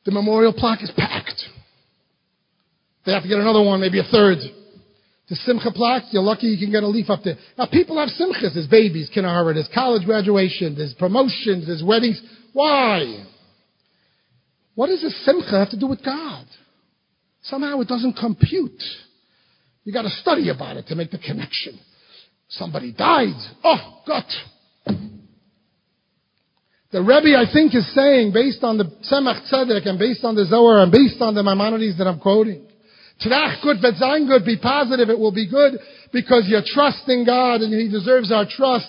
[0.06, 1.44] The memorial plaque is packed.
[3.06, 4.38] They have to get another one, maybe a third.
[5.28, 7.36] The Simcha plaque, you're lucky you can get a leaf up there.
[7.58, 12.22] Now people have Simchas, there's babies, kindergarten, there's college graduation, there's promotions, there's weddings.
[12.54, 13.26] Why?
[14.76, 16.46] What does a Simcha have to do with God?
[17.46, 18.82] Somehow it doesn't compute.
[19.84, 21.80] You gotta study about it to make the connection.
[22.50, 23.36] Somebody died.
[23.64, 24.24] Oh, God.
[26.92, 30.46] The Rebbe, I think, is saying, based on the Tzemach Tzedek and based on the
[30.46, 32.66] Zohar and based on the Maimonides that I'm quoting,
[33.22, 35.74] Trach good, sein good, be positive, it will be good
[36.12, 38.88] because you're trusting God and He deserves our trust.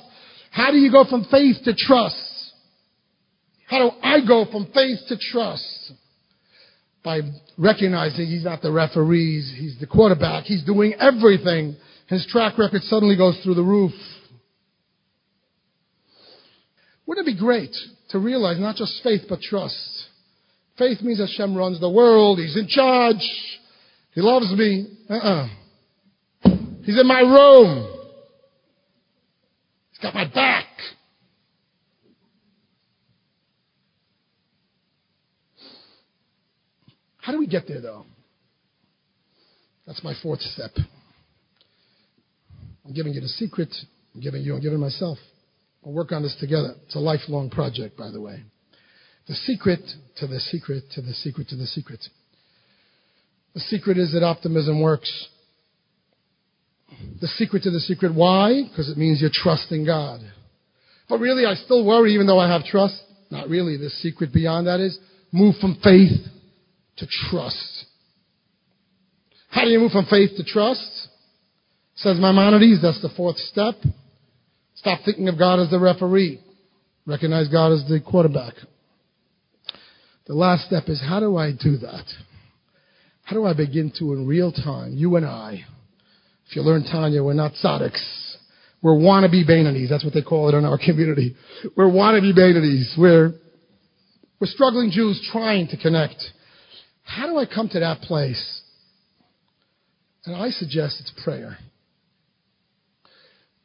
[0.51, 2.53] How do you go from faith to trust?
[3.69, 5.76] How do I go from faith to trust?
[7.07, 7.21] By
[7.57, 11.77] recognizing He's not the referee, He's the quarterback, He's doing everything.
[12.09, 13.92] His track record suddenly goes through the roof.
[17.07, 17.75] Wouldn't it be great
[18.11, 19.77] to realize not just faith, but trust?
[20.79, 22.40] Faith means Hashem runs the world.
[22.40, 23.23] He's in charge.
[24.12, 24.88] He loves me.
[25.09, 25.49] Uh-uh.
[26.83, 27.88] He's in my room.
[29.92, 30.66] He's got my back.
[37.27, 38.05] How do we get there, though?
[39.85, 40.71] That's my fourth step.
[42.85, 43.75] I'm giving you the secret.
[44.15, 45.19] I'm giving you, I'm giving myself.
[45.83, 46.77] We'll work on this together.
[46.85, 48.45] It's a lifelong project, by the way.
[49.27, 49.81] The secret
[50.19, 51.99] to the secret to the secret to the secret.
[53.55, 55.11] The secret is that optimism works.
[57.21, 58.15] The secret to the secret.
[58.15, 58.62] Why?
[58.71, 60.21] Because it means you're trusting God.
[61.09, 63.03] But really, I still worry even though I have trust.
[63.33, 63.77] Not really.
[63.77, 64.97] The secret beyond that is
[65.33, 66.21] move from faith
[66.99, 67.85] to trust.
[69.51, 71.09] How do you move from faith to trust?
[71.97, 73.75] Says Maimonides, that's the fourth step.
[74.75, 76.41] Stop thinking of God as the referee.
[77.07, 78.55] Recognize God as the quarterback.
[80.27, 82.05] The last step is how do I do that?
[83.23, 85.65] How do I begin to, in real time, you and I,
[86.49, 88.35] if you learn Tanya, we're not tzaddiks.
[88.83, 89.89] We're wannabe Beinonis.
[89.89, 91.35] That's what they call it in our community.
[91.77, 92.97] We're wannabe Beinonis.
[92.99, 93.33] We're,
[94.41, 96.23] we're struggling Jews trying to connect.
[97.07, 98.62] How do I come to that place?
[100.25, 101.57] And I suggest it's prayer.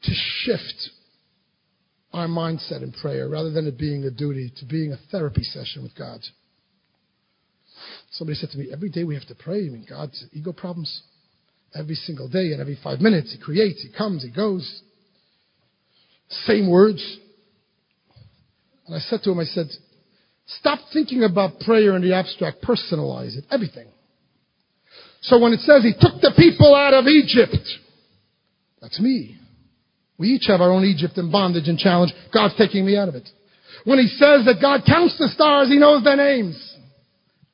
[0.03, 0.89] To shift
[2.13, 5.81] our mindset in prayer rather than it being a duty to being a therapy session
[5.83, 6.21] with God.
[8.11, 9.65] Somebody said to me, every day we have to pray.
[9.65, 11.01] I mean, God's ego problems.
[11.73, 14.81] Every single day and every five minutes, He creates, He comes, He goes.
[16.45, 17.17] Same words.
[18.85, 19.67] And I said to him, I said,
[20.59, 23.87] stop thinking about prayer in the abstract, personalize it, everything.
[25.21, 27.57] So when it says He took the people out of Egypt,
[28.81, 29.37] that's me.
[30.17, 32.13] We each have our own Egypt and bondage and challenge.
[32.33, 33.27] God's taking me out of it.
[33.85, 36.57] When He says that God counts the stars, He knows their names.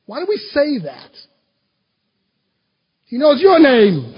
[0.05, 1.11] Why do we say that?
[3.05, 4.13] He knows your name.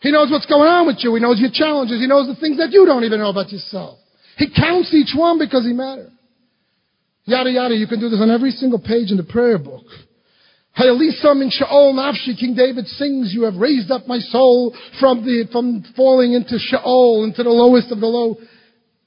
[0.00, 1.14] He knows what's going on with you.
[1.14, 2.00] He knows your challenges.
[2.00, 3.98] He knows the things that you don't even know about yourself.
[4.36, 6.12] He counts each one because he matters.
[7.28, 7.74] Yada yada.
[7.74, 9.84] You can do this on every single page in the prayer book.
[10.78, 15.46] Hayalisam in Sheol Nafshi, King David sings, you have raised up my soul from the,
[15.52, 18.36] from falling into Sheol, into the lowest of the low.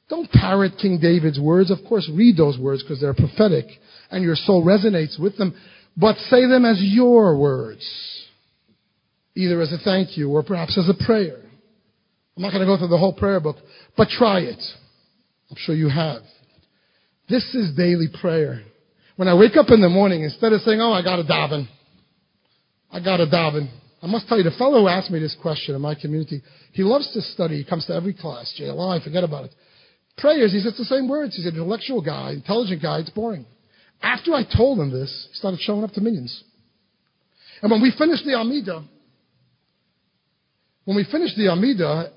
[0.08, 1.72] Don't parrot King David's words.
[1.72, 3.66] Of course, read those words because they're prophetic
[4.12, 5.56] and your soul resonates with them,
[5.98, 7.84] but say them as your words.
[9.36, 11.40] Either as a thank you or perhaps as a prayer.
[12.38, 13.56] I'm not going to go through the whole prayer book,
[13.98, 14.62] but try it.
[15.50, 16.22] I'm sure you have.
[17.32, 18.62] This is daily prayer.
[19.16, 21.66] When I wake up in the morning, instead of saying, oh, I got to daven,
[22.92, 23.70] I got to daven.
[24.02, 26.42] I must tell you, the fellow who asked me this question in my community,
[26.74, 27.56] he loves to study.
[27.56, 29.56] He comes to every class, JLI, forget about it.
[30.18, 31.38] Prayers, he says the same words.
[31.38, 33.00] He's an intellectual guy, intelligent guy.
[33.00, 33.46] It's boring.
[34.02, 36.38] After I told him this, he started showing up to minyans.
[37.62, 38.84] And when we finished the Amida,
[40.84, 42.12] when we finished the Amida,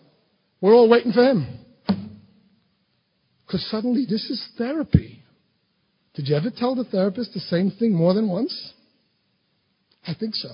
[0.61, 1.63] we're all waiting for him.
[3.55, 5.23] Because suddenly this is therapy.
[6.14, 8.73] Did you ever tell the therapist the same thing more than once?
[10.05, 10.49] I think so.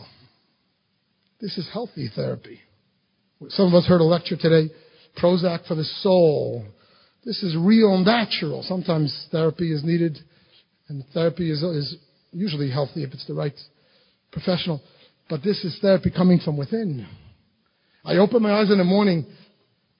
[1.40, 2.60] This is healthy therapy.
[3.48, 4.70] Some of us heard a lecture today,
[5.18, 6.66] Prozac for the soul.
[7.24, 8.62] This is real and natural.
[8.64, 10.18] Sometimes therapy is needed
[10.88, 11.96] and therapy is, is
[12.32, 13.58] usually healthy if it's the right
[14.30, 14.82] professional.
[15.30, 17.08] But this is therapy coming from within.
[18.04, 19.24] I open my eyes in the morning.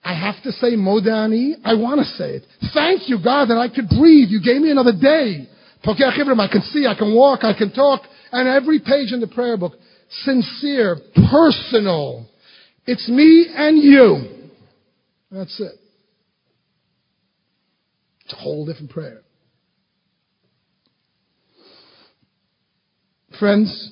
[0.03, 1.53] I have to say Modani.
[1.63, 2.45] I want to say it.
[2.73, 4.29] Thank you, God, that I could breathe.
[4.29, 5.47] You gave me another day.
[5.83, 8.01] I can see, I can walk, I can talk.
[8.31, 9.73] And every page in the prayer book,
[10.23, 10.97] sincere,
[11.29, 12.27] personal.
[12.85, 14.49] It's me and you.
[15.31, 15.73] That's it.
[18.25, 19.21] It's a whole different prayer.
[23.39, 23.91] Friends,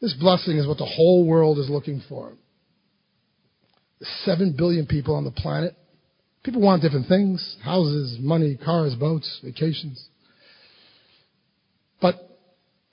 [0.00, 2.32] this blessing is what the whole world is looking for.
[4.24, 5.74] Seven billion people on the planet.
[6.44, 10.06] People want different things houses, money, cars, boats, vacations.
[12.00, 12.16] But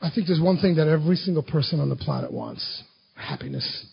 [0.02, 2.84] I think there's one thing that every single person on the planet wants
[3.16, 3.86] happiness,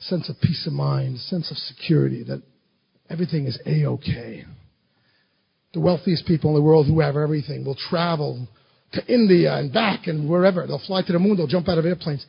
[0.00, 2.42] a sense of peace of mind, a sense of security that
[3.08, 4.44] everything is A OK
[5.72, 8.46] the wealthiest people in the world who have everything will travel
[8.92, 10.66] to India and back and wherever.
[10.66, 12.24] They'll fly to the moon, they'll jump out of airplanes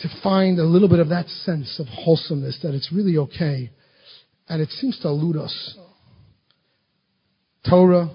[0.00, 3.70] to find a little bit of that sense of wholesomeness, that it's really okay.
[4.48, 5.76] And it seems to elude us.
[7.68, 8.08] Torah,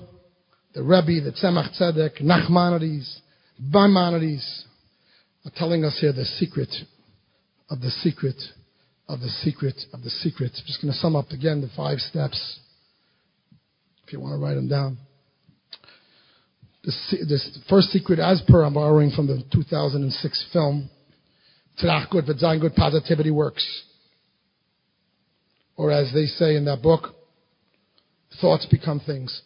[0.74, 3.19] the Rebbe, the Tzemach Tzedek, Nachmanides,
[3.60, 4.65] Maimonides
[5.46, 6.69] are telling us here the secret
[7.69, 8.36] of the secret
[9.08, 10.52] of the secret of the secret.
[10.56, 12.60] I'm just going to sum up again the five steps
[14.06, 14.98] if you want to write them down.
[16.84, 20.89] This, first secret, as per, I'm borrowing from the 2006 film,
[21.82, 23.65] V'Zayin Good, Positivity Works.
[25.78, 27.15] Or as they say in that book,
[28.41, 29.41] thoughts become things.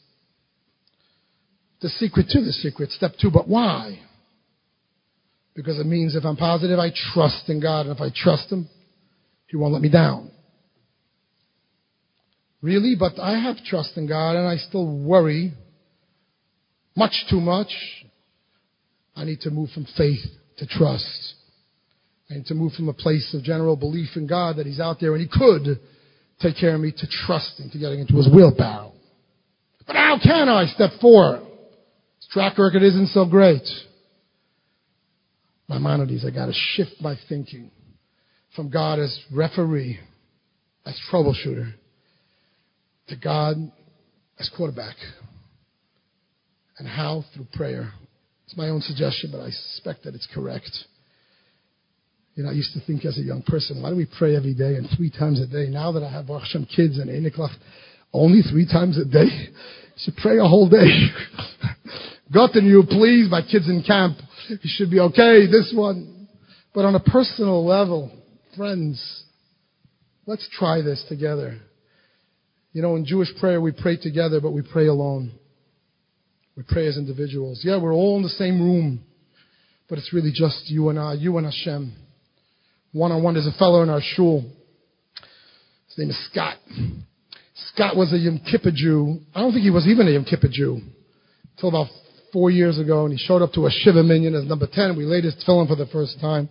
[1.82, 4.00] The secret to the secret, step two, but why?
[5.54, 8.68] Because it means if I'm positive, I trust in God, and if I trust Him,
[9.46, 10.32] He won't let me down.
[12.64, 15.54] Really, but I have trust in God and I still worry
[16.98, 17.70] much too much.
[19.16, 20.20] I need to move from faith
[20.58, 21.34] to trust.
[22.30, 24.98] I need to move from a place of general belief in God that He's out
[25.00, 25.80] there and He could
[26.42, 28.92] take care of me to trusting, to getting into His wheelbarrow.
[29.86, 30.66] But how can I?
[30.66, 31.38] Step four.
[32.18, 33.64] His track record isn't so great.
[35.70, 37.72] Maimonides, I gotta shift my thinking
[38.56, 40.00] from God as referee,
[40.86, 41.74] as troubleshooter,
[43.10, 43.58] to God
[44.40, 44.96] as quarterback.
[46.80, 47.24] And how?
[47.34, 47.92] Through prayer.
[48.46, 50.72] It's my own suggestion, but I suspect that it's correct.
[52.36, 54.54] You know, I used to think as a young person, why do we pray every
[54.54, 55.70] day and three times a day?
[55.70, 57.54] Now that I have Hashem kids and Eniklach,
[58.14, 59.26] only three times a day?
[59.26, 60.86] You should pray a whole day.
[62.34, 64.18] And you, please, my kids in camp.
[64.50, 66.28] You should be okay, this one.
[66.74, 68.12] But on a personal level,
[68.56, 69.24] friends,
[70.26, 71.60] let's try this together.
[72.74, 75.32] You know, in Jewish prayer, we pray together, but we pray alone.
[76.58, 77.62] We pray as individuals.
[77.64, 79.02] Yeah, we're all in the same room,
[79.88, 81.94] but it's really just you and I, you and Hashem.
[82.94, 83.36] One on one.
[83.36, 84.44] There's a fellow in our shul.
[85.86, 86.58] His name is Scott.
[87.74, 89.20] Scott was a Yom Kippur Jew.
[89.36, 90.82] I don't think he was even a Yom Kippur Jew
[91.56, 91.88] until about
[92.34, 94.98] four years ago, and he showed up to a Shiva minyan as number 10.
[94.98, 96.50] We laid his tefillin for the first time.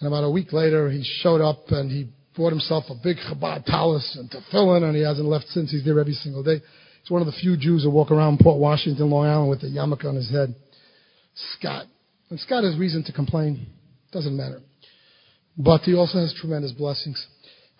[0.00, 3.66] And about a week later, he showed up and he bought himself a big Chabad
[3.66, 5.70] tallis and tefillin, and he hasn't left since.
[5.70, 6.62] He's there every single day.
[7.08, 9.66] He's one of the few Jews who walk around Port Washington, Long Island with a
[9.66, 10.54] yarmulke on his head.
[11.56, 11.86] Scott.
[12.28, 13.66] And Scott has reason to complain.
[14.12, 14.60] Doesn't matter.
[15.56, 17.26] But he also has tremendous blessings.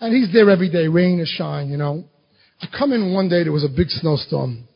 [0.01, 2.05] And he's there every day, rain or shine, you know.
[2.63, 4.67] I come in one day, there was a big snowstorm.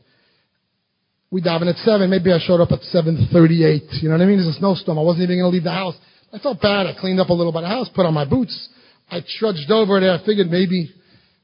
[1.30, 4.36] We daven at 7, maybe I showed up at 7.38, you know what I mean?
[4.36, 5.94] There's a snowstorm, I wasn't even going to leave the house.
[6.30, 8.68] I felt bad, I cleaned up a little by the house, put on my boots.
[9.11, 10.90] I trudged over there, I figured maybe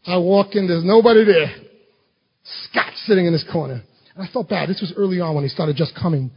[0.07, 1.68] I walk in, there's nobody there.
[2.71, 3.83] Scott sitting in this corner.
[4.15, 4.69] And I felt bad.
[4.69, 6.31] This was early on when he started just coming.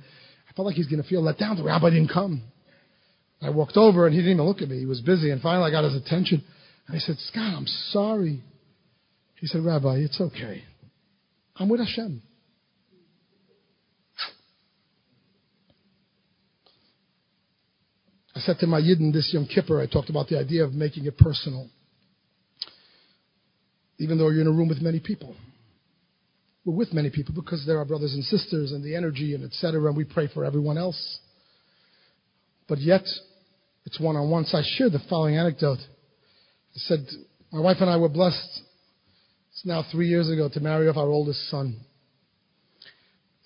[0.50, 1.58] I felt like he's going to feel let down.
[1.58, 2.44] The rabbi didn't come.
[3.42, 4.80] I walked over and he didn't even look at me.
[4.80, 5.32] He was busy.
[5.32, 6.44] And finally I got his attention.
[6.88, 8.44] And I said, Scott, I'm sorry.
[9.40, 10.64] He said, Rabbi, it's okay.
[11.56, 12.22] I'm with Hashem.
[18.36, 21.06] I said to my Yidden this Yom Kippur, I talked about the idea of making
[21.06, 21.68] it personal.
[24.00, 25.36] Even though you're in a room with many people.
[26.66, 29.88] We're with many people because they're our brothers and sisters and the energy and etc.
[29.88, 31.20] And we pray for everyone else.
[32.68, 33.04] But yet,
[33.86, 34.46] it's one on one.
[34.46, 35.80] So I shared the following anecdote.
[35.80, 37.00] I said,
[37.52, 38.62] my wife and I were blessed,
[39.52, 41.82] it's now three years ago, to marry off our oldest son.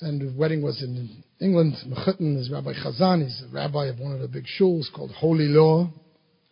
[0.02, 1.74] And the wedding was in England.
[1.88, 3.24] Mechutin is Rabbi Chazan.
[3.24, 5.90] He's a rabbi of one of the big shuls called Holy Law.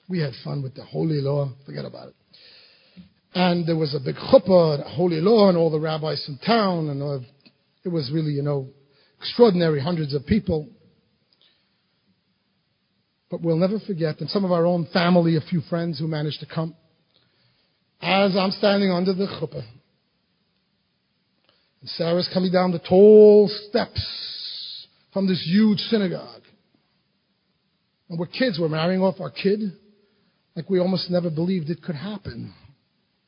[0.09, 1.51] We had fun with the Holy Law.
[1.65, 2.15] Forget about it.
[3.35, 6.89] And there was a big chuppah, Holy Law, and all the rabbis in town.
[6.89, 7.25] And uh,
[7.83, 8.69] it was really, you know,
[9.19, 10.69] extraordinary, hundreds of people.
[13.31, 16.39] But we'll never forget, and some of our own family, a few friends who managed
[16.41, 16.75] to come.
[17.99, 19.63] As I'm standing under the chuppah,
[21.81, 26.43] and Sarah's coming down the tall steps from this huge synagogue.
[28.09, 29.59] And we're kids, we're marrying off our kid,
[30.55, 32.53] like we almost never believed it could happen.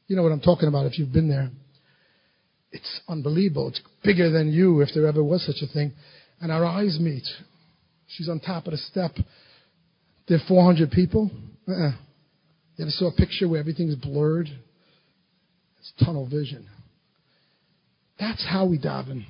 [0.07, 1.49] You know what I'm talking about if you've been there.
[2.71, 3.69] It's unbelievable.
[3.69, 5.93] It's bigger than you if there ever was such a thing.
[6.41, 7.23] And our eyes meet.
[8.07, 9.11] She's on top of the step.
[10.27, 11.31] There are 400 people?
[11.67, 11.91] Uh-uh.
[12.75, 14.49] You ever saw a picture where everything's blurred?
[15.79, 16.67] It's tunnel vision.
[18.19, 19.25] That's how we daven.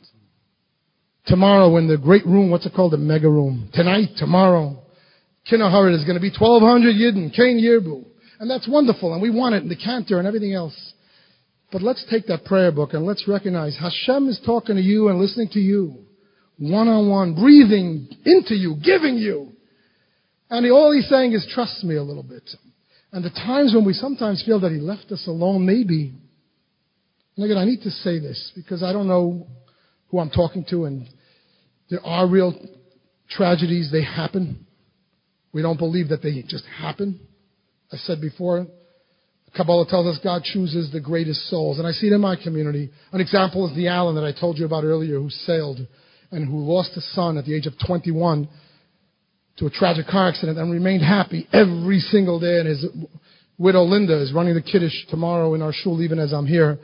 [1.28, 2.94] Tomorrow in the great room, what's it called?
[2.94, 3.70] The mega room.
[3.74, 4.78] Tonight, tomorrow,
[5.52, 8.06] Kinaharit is going to be 1200 Yidden, Kain Yirbu.
[8.40, 10.94] And that's wonderful, and we want it, in the cantor and everything else.
[11.72, 15.20] But let's take that prayer book and let's recognize Hashem is talking to you and
[15.20, 16.06] listening to you.
[16.58, 19.52] One on one, breathing into you, giving you.
[20.50, 22.50] And all he's saying is, trust me a little bit.
[23.12, 26.14] And the times when we sometimes feel that he left us alone, maybe.
[27.36, 29.48] And again, I need to say this because I don't know
[30.10, 31.08] who I'm talking to, and
[31.90, 32.54] there are real
[33.30, 33.90] tragedies.
[33.92, 34.66] They happen.
[35.52, 37.20] We don't believe that they just happen.
[37.92, 38.68] I said before,
[39.56, 41.80] Kabbalah tells us God chooses the greatest souls.
[41.80, 42.92] And I see it in my community.
[43.12, 45.80] An example is the Allen that I told you about earlier who sailed
[46.32, 48.50] and who lost a son at the age of 21
[49.58, 52.60] to a tragic car accident and remained happy every single day.
[52.60, 52.86] And his
[53.58, 56.80] widow Linda is running the kiddush tomorrow in our shul, even as I'm here.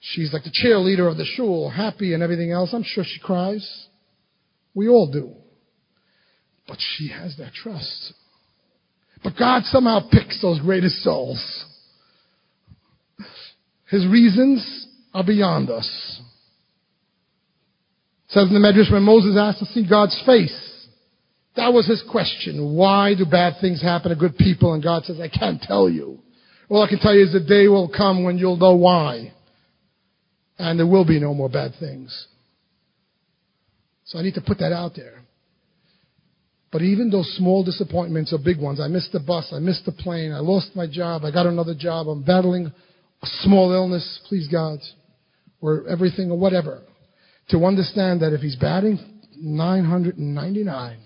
[0.00, 2.70] She's like the cheerleader of the shul, happy and everything else.
[2.72, 3.86] I'm sure she cries.
[4.74, 5.34] We all do.
[6.66, 8.14] But she has that trust.
[9.22, 11.64] But God somehow picks those greatest souls.
[13.90, 16.20] His reasons are beyond us.
[18.28, 20.86] It says in the Medrash when Moses asked to see God's face,
[21.56, 22.76] that was his question.
[22.76, 24.72] Why do bad things happen to good people?
[24.72, 26.20] And God says, I can't tell you.
[26.68, 29.32] All I can tell you is the day will come when you'll know why.
[30.58, 32.28] And there will be no more bad things.
[34.04, 35.22] So I need to put that out there.
[36.72, 38.80] But even those small disappointments are big ones.
[38.80, 39.52] I missed the bus.
[39.52, 40.32] I missed the plane.
[40.32, 41.24] I lost my job.
[41.24, 42.06] I got another job.
[42.06, 42.66] I'm battling
[43.22, 44.78] a small illness, please God,
[45.60, 46.82] or everything or whatever.
[47.48, 48.98] To understand that if He's batting,
[49.36, 50.98] 999.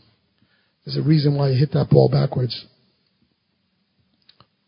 [0.84, 2.66] There's a reason why he hit that ball backwards.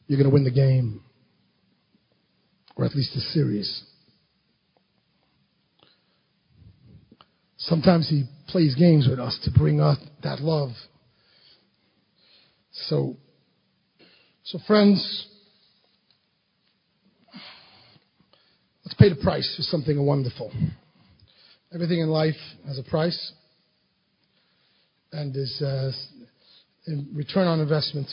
[0.07, 1.03] You're going to win the game,
[2.76, 3.82] or at least the series.
[7.66, 10.70] Sometimes he plays games with us to bring us that love.
[12.70, 13.16] So,
[14.44, 15.26] so friends,
[18.84, 20.52] let's pay the price for something wonderful.
[21.74, 22.36] Everything in life
[22.68, 23.32] has a price
[25.10, 25.90] and is uh,
[27.12, 28.06] return on investment.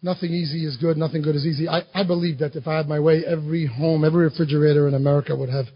[0.00, 0.96] Nothing easy is good.
[0.96, 1.68] Nothing good is easy.
[1.68, 5.36] I, I believe that if I had my way, every home, every refrigerator in America
[5.36, 5.66] would have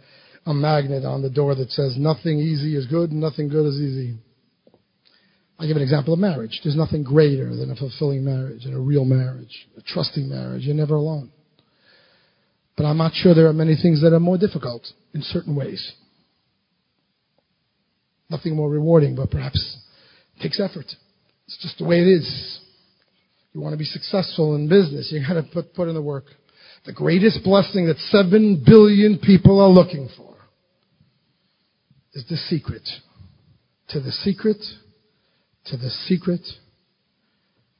[0.47, 4.19] a magnet on the door that says nothing easy is good nothing good is easy.
[5.59, 6.61] I'll give an example of marriage.
[6.65, 10.65] There's nothing greater than a fulfilling marriage and a real marriage, a trusting marriage.
[10.65, 11.31] You're never alone.
[12.77, 14.85] But I'm not sure there are many things that are more difficult
[15.15, 15.93] in certain ways.
[18.29, 19.79] Nothing more rewarding, but perhaps
[20.43, 20.87] takes effort.
[21.47, 22.61] It's just the way it is.
[23.53, 26.25] You want to be successful in business, you got to put, put in the work.
[26.85, 30.34] The greatest blessing that seven billion people are looking for
[32.15, 32.89] is the secret.
[33.89, 34.57] To the secret,
[35.67, 36.41] to the secret,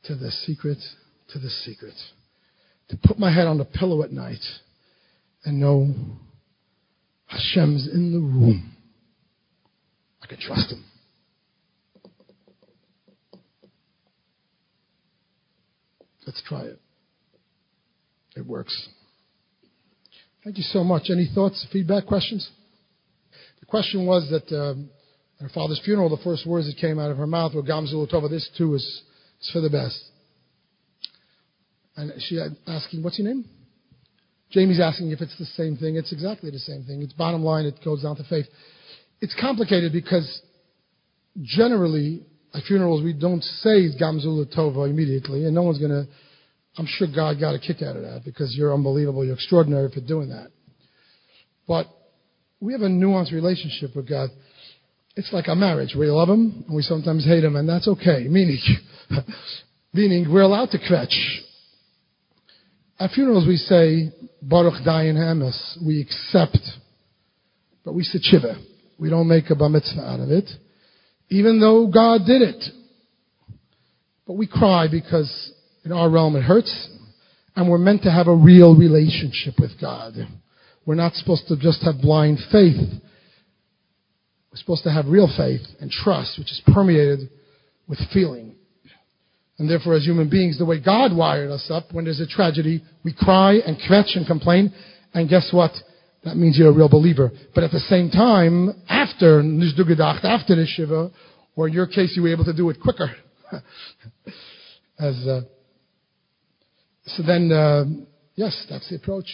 [0.05, 0.79] to the secret,
[1.31, 1.95] to the secret.
[2.91, 4.43] To put my head on the pillow at night
[5.45, 5.95] and know
[7.27, 8.77] Hashem's in the room.
[10.23, 10.85] I can trust him.
[16.27, 16.81] Let's try it.
[18.37, 18.89] It works.
[20.43, 21.05] Thank you so much.
[21.11, 22.51] Any thoughts, feedback, questions?
[23.75, 24.89] Question was that um,
[25.41, 27.89] at her father's funeral, the first words that came out of her mouth were Gam
[27.89, 28.29] zu l'tova.
[28.31, 29.03] This too is,
[29.43, 30.01] is for the best.
[31.97, 33.45] And she asking, what's your name?
[34.53, 35.97] Jamie's asking if it's the same thing.
[35.97, 37.03] It's exactly the same thing.
[37.03, 38.47] It's bottom line, it goes down to faith.
[39.21, 40.41] It's complicated because
[41.43, 46.07] generally at funerals, we don't say Gam zu l'tova immediately, and no one's going to.
[46.79, 50.01] I'm sure God got a kick out of that because you're unbelievable, you're extraordinary for
[50.01, 50.53] doing that.
[51.67, 51.89] But
[52.61, 54.31] we have a nuanced relationship with God.
[55.17, 55.95] It's like a marriage.
[55.97, 58.25] We love Him, and we sometimes hate Him, and that's okay.
[58.29, 58.61] Meaning,
[59.93, 61.15] meaning we're allowed to kvetch.
[62.99, 65.79] At funerals, we say Baruch Dayan Ha'emes.
[65.85, 66.59] We accept,
[67.85, 68.57] but we say Shiva.
[68.99, 70.49] We don't make a bar mitzvah out of it
[71.29, 72.63] even though God did it.
[74.27, 75.53] But we cry because
[75.85, 76.89] in our realm it hurts,
[77.57, 80.15] and we're meant to have a real relationship with God.
[80.87, 82.77] We're not supposed to just have blind faith.
[82.77, 87.31] We're supposed to have real faith and trust, which is permeated
[87.89, 88.55] with feeling.
[89.59, 92.83] And therefore, as human beings, the way God wired us up, when there's a tragedy,
[93.05, 94.75] we cry and kvetch and complain.
[95.13, 95.73] And guess what?
[96.25, 97.31] That means you're a real believer.
[97.55, 101.11] But at the same time, after nisht gedacht, after the Shiva,
[101.55, 103.15] or in your case, you were able to do it quicker.
[104.99, 105.43] As, uh,
[107.07, 107.85] so then, uh,
[108.35, 109.27] yes, that's the approach.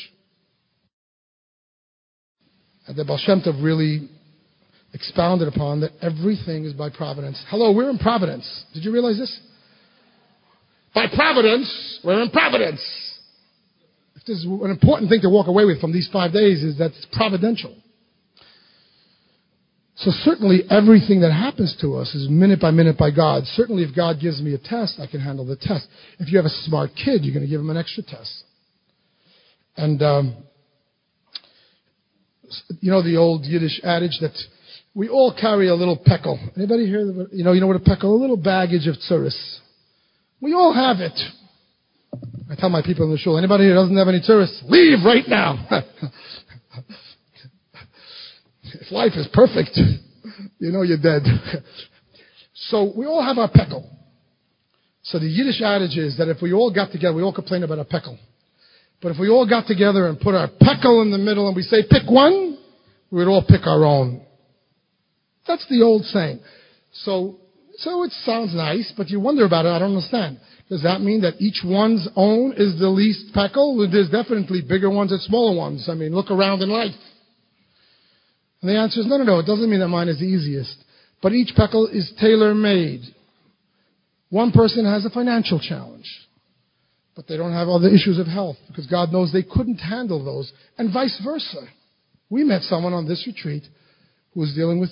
[2.91, 4.09] And the Baal Shem Tov really
[4.93, 7.41] expounded upon that everything is by providence.
[7.49, 8.64] Hello, we're in providence.
[8.74, 9.41] Did you realize this?
[10.93, 12.80] By providence, we're in providence.
[14.16, 16.86] If there's an important thing to walk away with from these five days is that
[16.86, 17.76] it's providential.
[19.95, 23.45] So certainly everything that happens to us is minute by minute by God.
[23.45, 25.86] Certainly if God gives me a test, I can handle the test.
[26.18, 28.43] If you have a smart kid, you're going to give him an extra test.
[29.76, 30.36] And, um,
[32.80, 34.36] you know the old Yiddish adage that
[34.94, 36.38] we all carry a little peckle.
[36.57, 37.01] Anybody here?
[37.32, 38.14] You know, you know what a peckle?
[38.14, 39.59] A little baggage of tsuris.
[40.40, 41.18] We all have it.
[42.51, 45.24] I tell my people in the shul, anybody who doesn't have any tsuris, leave right
[45.28, 45.64] now.
[48.64, 49.78] if life is perfect,
[50.59, 51.22] you know you're dead.
[52.55, 53.88] so we all have our peckle.
[55.03, 57.78] So the Yiddish adage is that if we all got together, we all complain about
[57.78, 58.18] our peckle.
[59.03, 61.62] But if we all got together and put our peckle in the middle and we
[61.62, 62.59] say, pick one,
[63.11, 64.22] we would all pick our own.
[65.46, 66.40] That's the old saying.
[66.92, 67.38] So,
[67.76, 69.70] so it sounds nice, but you wonder about it.
[69.70, 70.38] I don't understand.
[70.68, 73.88] Does that mean that each one's own is the least peckle?
[73.90, 75.88] There's definitely bigger ones and smaller ones.
[75.90, 76.94] I mean, look around in life.
[78.61, 79.38] And the answer is no, no, no.
[79.38, 80.76] It doesn't mean that mine is the easiest.
[81.22, 83.01] But each peckle is tailor made.
[84.28, 86.07] One person has a financial challenge,
[87.21, 90.51] but they don't have other issues of health because God knows they couldn't handle those,
[90.79, 91.68] and vice versa.
[92.31, 93.62] We met someone on this retreat
[94.33, 94.89] who was dealing with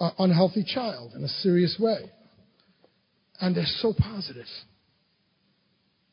[0.00, 2.10] an unhealthy child in a serious way.
[3.40, 4.44] And they're so positive.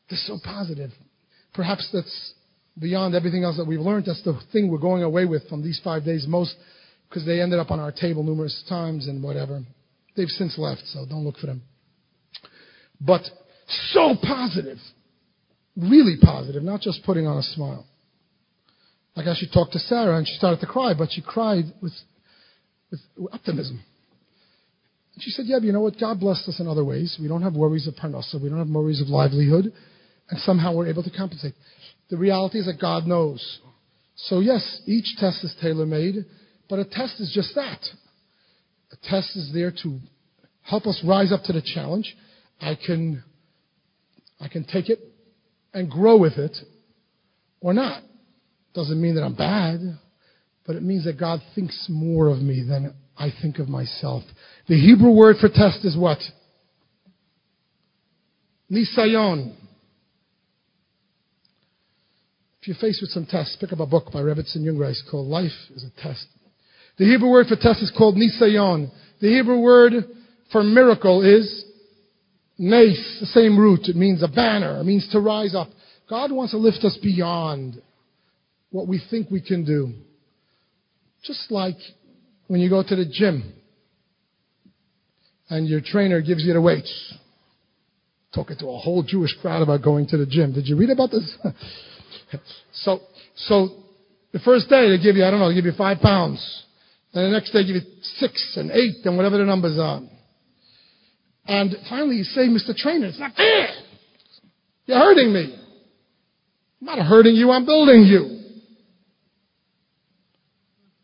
[0.08, 0.92] They're so positive.
[1.52, 2.32] Perhaps that's
[2.78, 4.06] beyond everything else that we've learned.
[4.06, 6.54] That's the thing we're going away with from these five days most
[7.10, 9.60] because they ended up on our table numerous times and whatever.
[10.16, 11.60] They've since left, so don't look for them.
[12.98, 13.24] But
[13.92, 14.78] so positive.
[15.78, 17.86] Really positive, not just putting on a smile.
[19.14, 21.92] Like I she talked to Sarah and she started to cry, but she cried with,
[22.90, 23.00] with
[23.32, 23.80] optimism.
[25.14, 25.94] And she said, Yeah, but you know what?
[26.00, 27.16] God blessed us in other ways.
[27.20, 28.42] We don't have worries of parnasa.
[28.42, 29.72] We don't have worries of livelihood.
[30.30, 31.54] And somehow we're able to compensate.
[32.10, 33.60] The reality is that God knows.
[34.16, 36.24] So yes, each test is tailor-made,
[36.68, 37.80] but a test is just that.
[38.90, 40.00] A test is there to
[40.62, 42.16] help us rise up to the challenge.
[42.60, 43.22] I can,
[44.40, 44.98] I can take it
[45.72, 46.56] and grow with it
[47.60, 48.02] or not.
[48.74, 49.80] Doesn't mean that I'm bad,
[50.66, 54.22] but it means that God thinks more of me than I think of myself.
[54.68, 56.18] The Hebrew word for test is what?
[58.70, 59.54] Nisayon.
[62.60, 65.52] If you're faced with some tests, pick up a book by Rebbetzin Jungreis called Life
[65.74, 66.26] is a Test.
[66.98, 68.90] The Hebrew word for test is called nisayon.
[69.20, 69.92] The Hebrew word
[70.50, 71.64] for miracle is
[72.58, 73.88] nes, the same root.
[73.88, 74.80] It means a banner.
[74.80, 75.68] It means to rise up.
[76.10, 77.80] God wants to lift us beyond
[78.70, 79.92] what we think we can do.
[81.24, 81.76] Just like
[82.46, 83.52] when you go to the gym
[85.50, 87.14] and your trainer gives you the weights.
[88.34, 90.52] Talking to a whole Jewish crowd about going to the gym.
[90.52, 91.36] Did you read about this?
[92.72, 93.00] so,
[93.36, 93.70] so
[94.32, 96.64] the first day they give you, I don't know, they give you five pounds.
[97.14, 100.02] Then the next day they give you six and eight and whatever the numbers are.
[101.48, 102.76] And finally you say, Mr.
[102.76, 103.68] Trainer, it's not fair.
[104.84, 105.58] You're hurting me.
[106.80, 108.38] I'm not hurting you, I'm building you.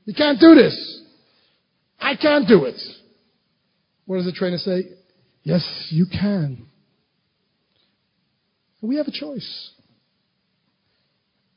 [0.05, 1.03] You can't do this.
[1.99, 2.80] I can't do it.
[4.05, 4.84] What does the trainer say?
[5.42, 6.66] Yes, you can.
[8.82, 9.70] We have a choice.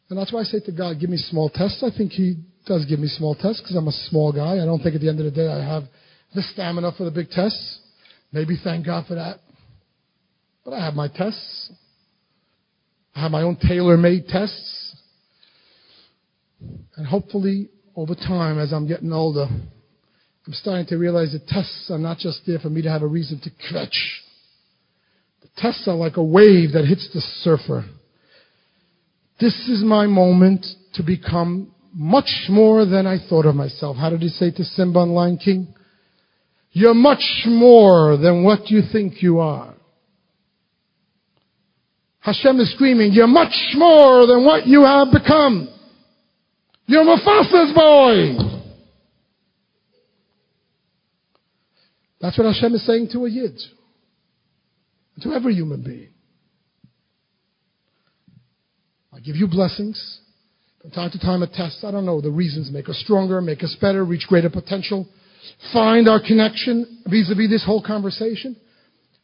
[0.10, 1.84] And that's why I say to God, give me small tests.
[1.84, 2.36] I think He
[2.66, 4.62] does give me small tests because I'm a small guy.
[4.62, 5.84] I don't think at the end of the day I have
[6.34, 7.82] the stamina for the big tests.
[8.38, 9.40] Maybe thank God for that.
[10.64, 11.72] But I have my tests.
[13.16, 14.96] I have my own tailor made tests.
[16.98, 21.98] And hopefully, over time, as I'm getting older, I'm starting to realize that tests are
[21.98, 23.98] not just there for me to have a reason to kvetch.
[25.42, 27.86] The tests are like a wave that hits the surfer.
[29.40, 30.64] This is my moment
[30.94, 33.98] to become much more than I thought of myself.
[33.98, 35.74] How did he say to Simba and Lion King?
[36.78, 39.74] You're much more than what you think you are.
[42.20, 45.70] Hashem is screaming, you're much more than what you have become.
[46.86, 48.36] You're Mufasa's boy.
[52.22, 53.60] That's what Hashem is saying to a Yid.
[55.22, 56.10] To every human being.
[59.12, 60.20] I give you blessings.
[60.84, 61.84] From time to time, a test.
[61.84, 62.22] I don't know.
[62.22, 65.08] The reasons make us stronger, make us better, reach greater potential.
[65.74, 68.56] Find our connection vis-a-vis this whole conversation.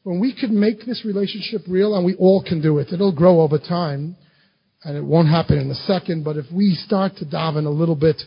[0.04, 3.42] When we can make this relationship real, and we all can do it, it'll grow
[3.42, 4.18] over time,
[4.84, 7.96] and it won't happen in a second, but if we start to daven a little
[7.96, 8.22] bit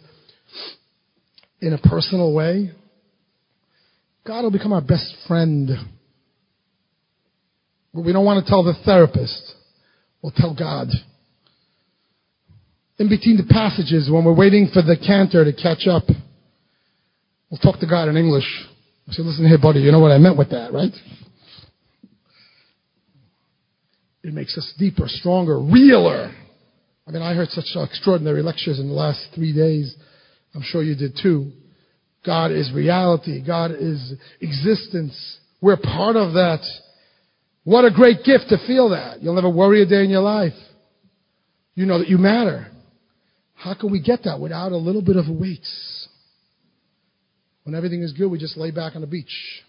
[1.60, 2.70] in a personal way,
[4.26, 5.70] God will become our best friend.
[7.92, 9.54] But we don't want to tell the therapist.
[10.22, 10.88] We'll tell God
[12.98, 16.04] in between the passages when we're waiting for the cantor to catch up.
[17.50, 18.46] We'll talk to God in English.
[19.08, 20.92] I say, listen here, buddy, you know what I meant with that, right?
[24.24, 26.34] It makes us deeper, stronger, realer.
[27.06, 29.94] I mean, I heard such uh, extraordinary lectures in the last three days.
[30.54, 31.52] I'm sure you did too.
[32.24, 33.40] God is reality.
[33.46, 35.38] God is existence.
[35.60, 36.66] We're part of that.
[37.62, 39.22] What a great gift to feel that.
[39.22, 40.54] You'll never worry a day in your life.
[41.76, 42.66] You know that you matter.
[43.54, 45.95] How can we get that without a little bit of weights?
[47.66, 49.62] When everything is good, we just lay back on the beach.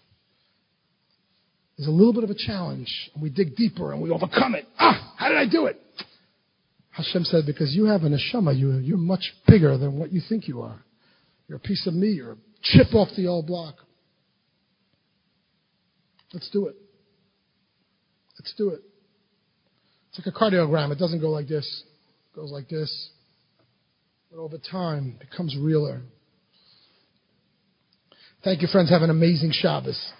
[1.76, 4.66] There's a little bit of a challenge, and we dig deeper and we overcome it.
[4.78, 5.80] Ah, how did I do it?
[6.90, 10.46] Hashem said, because you have an neshama, you, you're much bigger than what you think
[10.46, 10.80] you are.
[11.48, 13.74] You're a piece of me, you're a chip off the old block.
[16.32, 16.76] Let's do it.
[18.38, 18.80] Let's do it.
[20.10, 20.92] It's like a cardiogram.
[20.92, 21.84] It doesn't go like this.
[22.32, 23.10] It goes like this
[24.30, 26.02] but over time it becomes realer.
[28.44, 28.90] Thank you, friends.
[28.90, 30.12] Have an amazing Shabbos.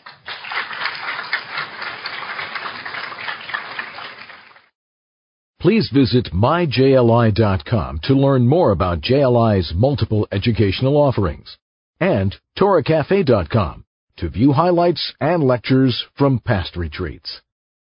[5.60, 11.56] Please visit myjli.com to learn more about JLI's multiple educational offerings
[12.00, 13.84] and torahcafe.com
[14.18, 17.40] to view highlights and lectures from past retreats.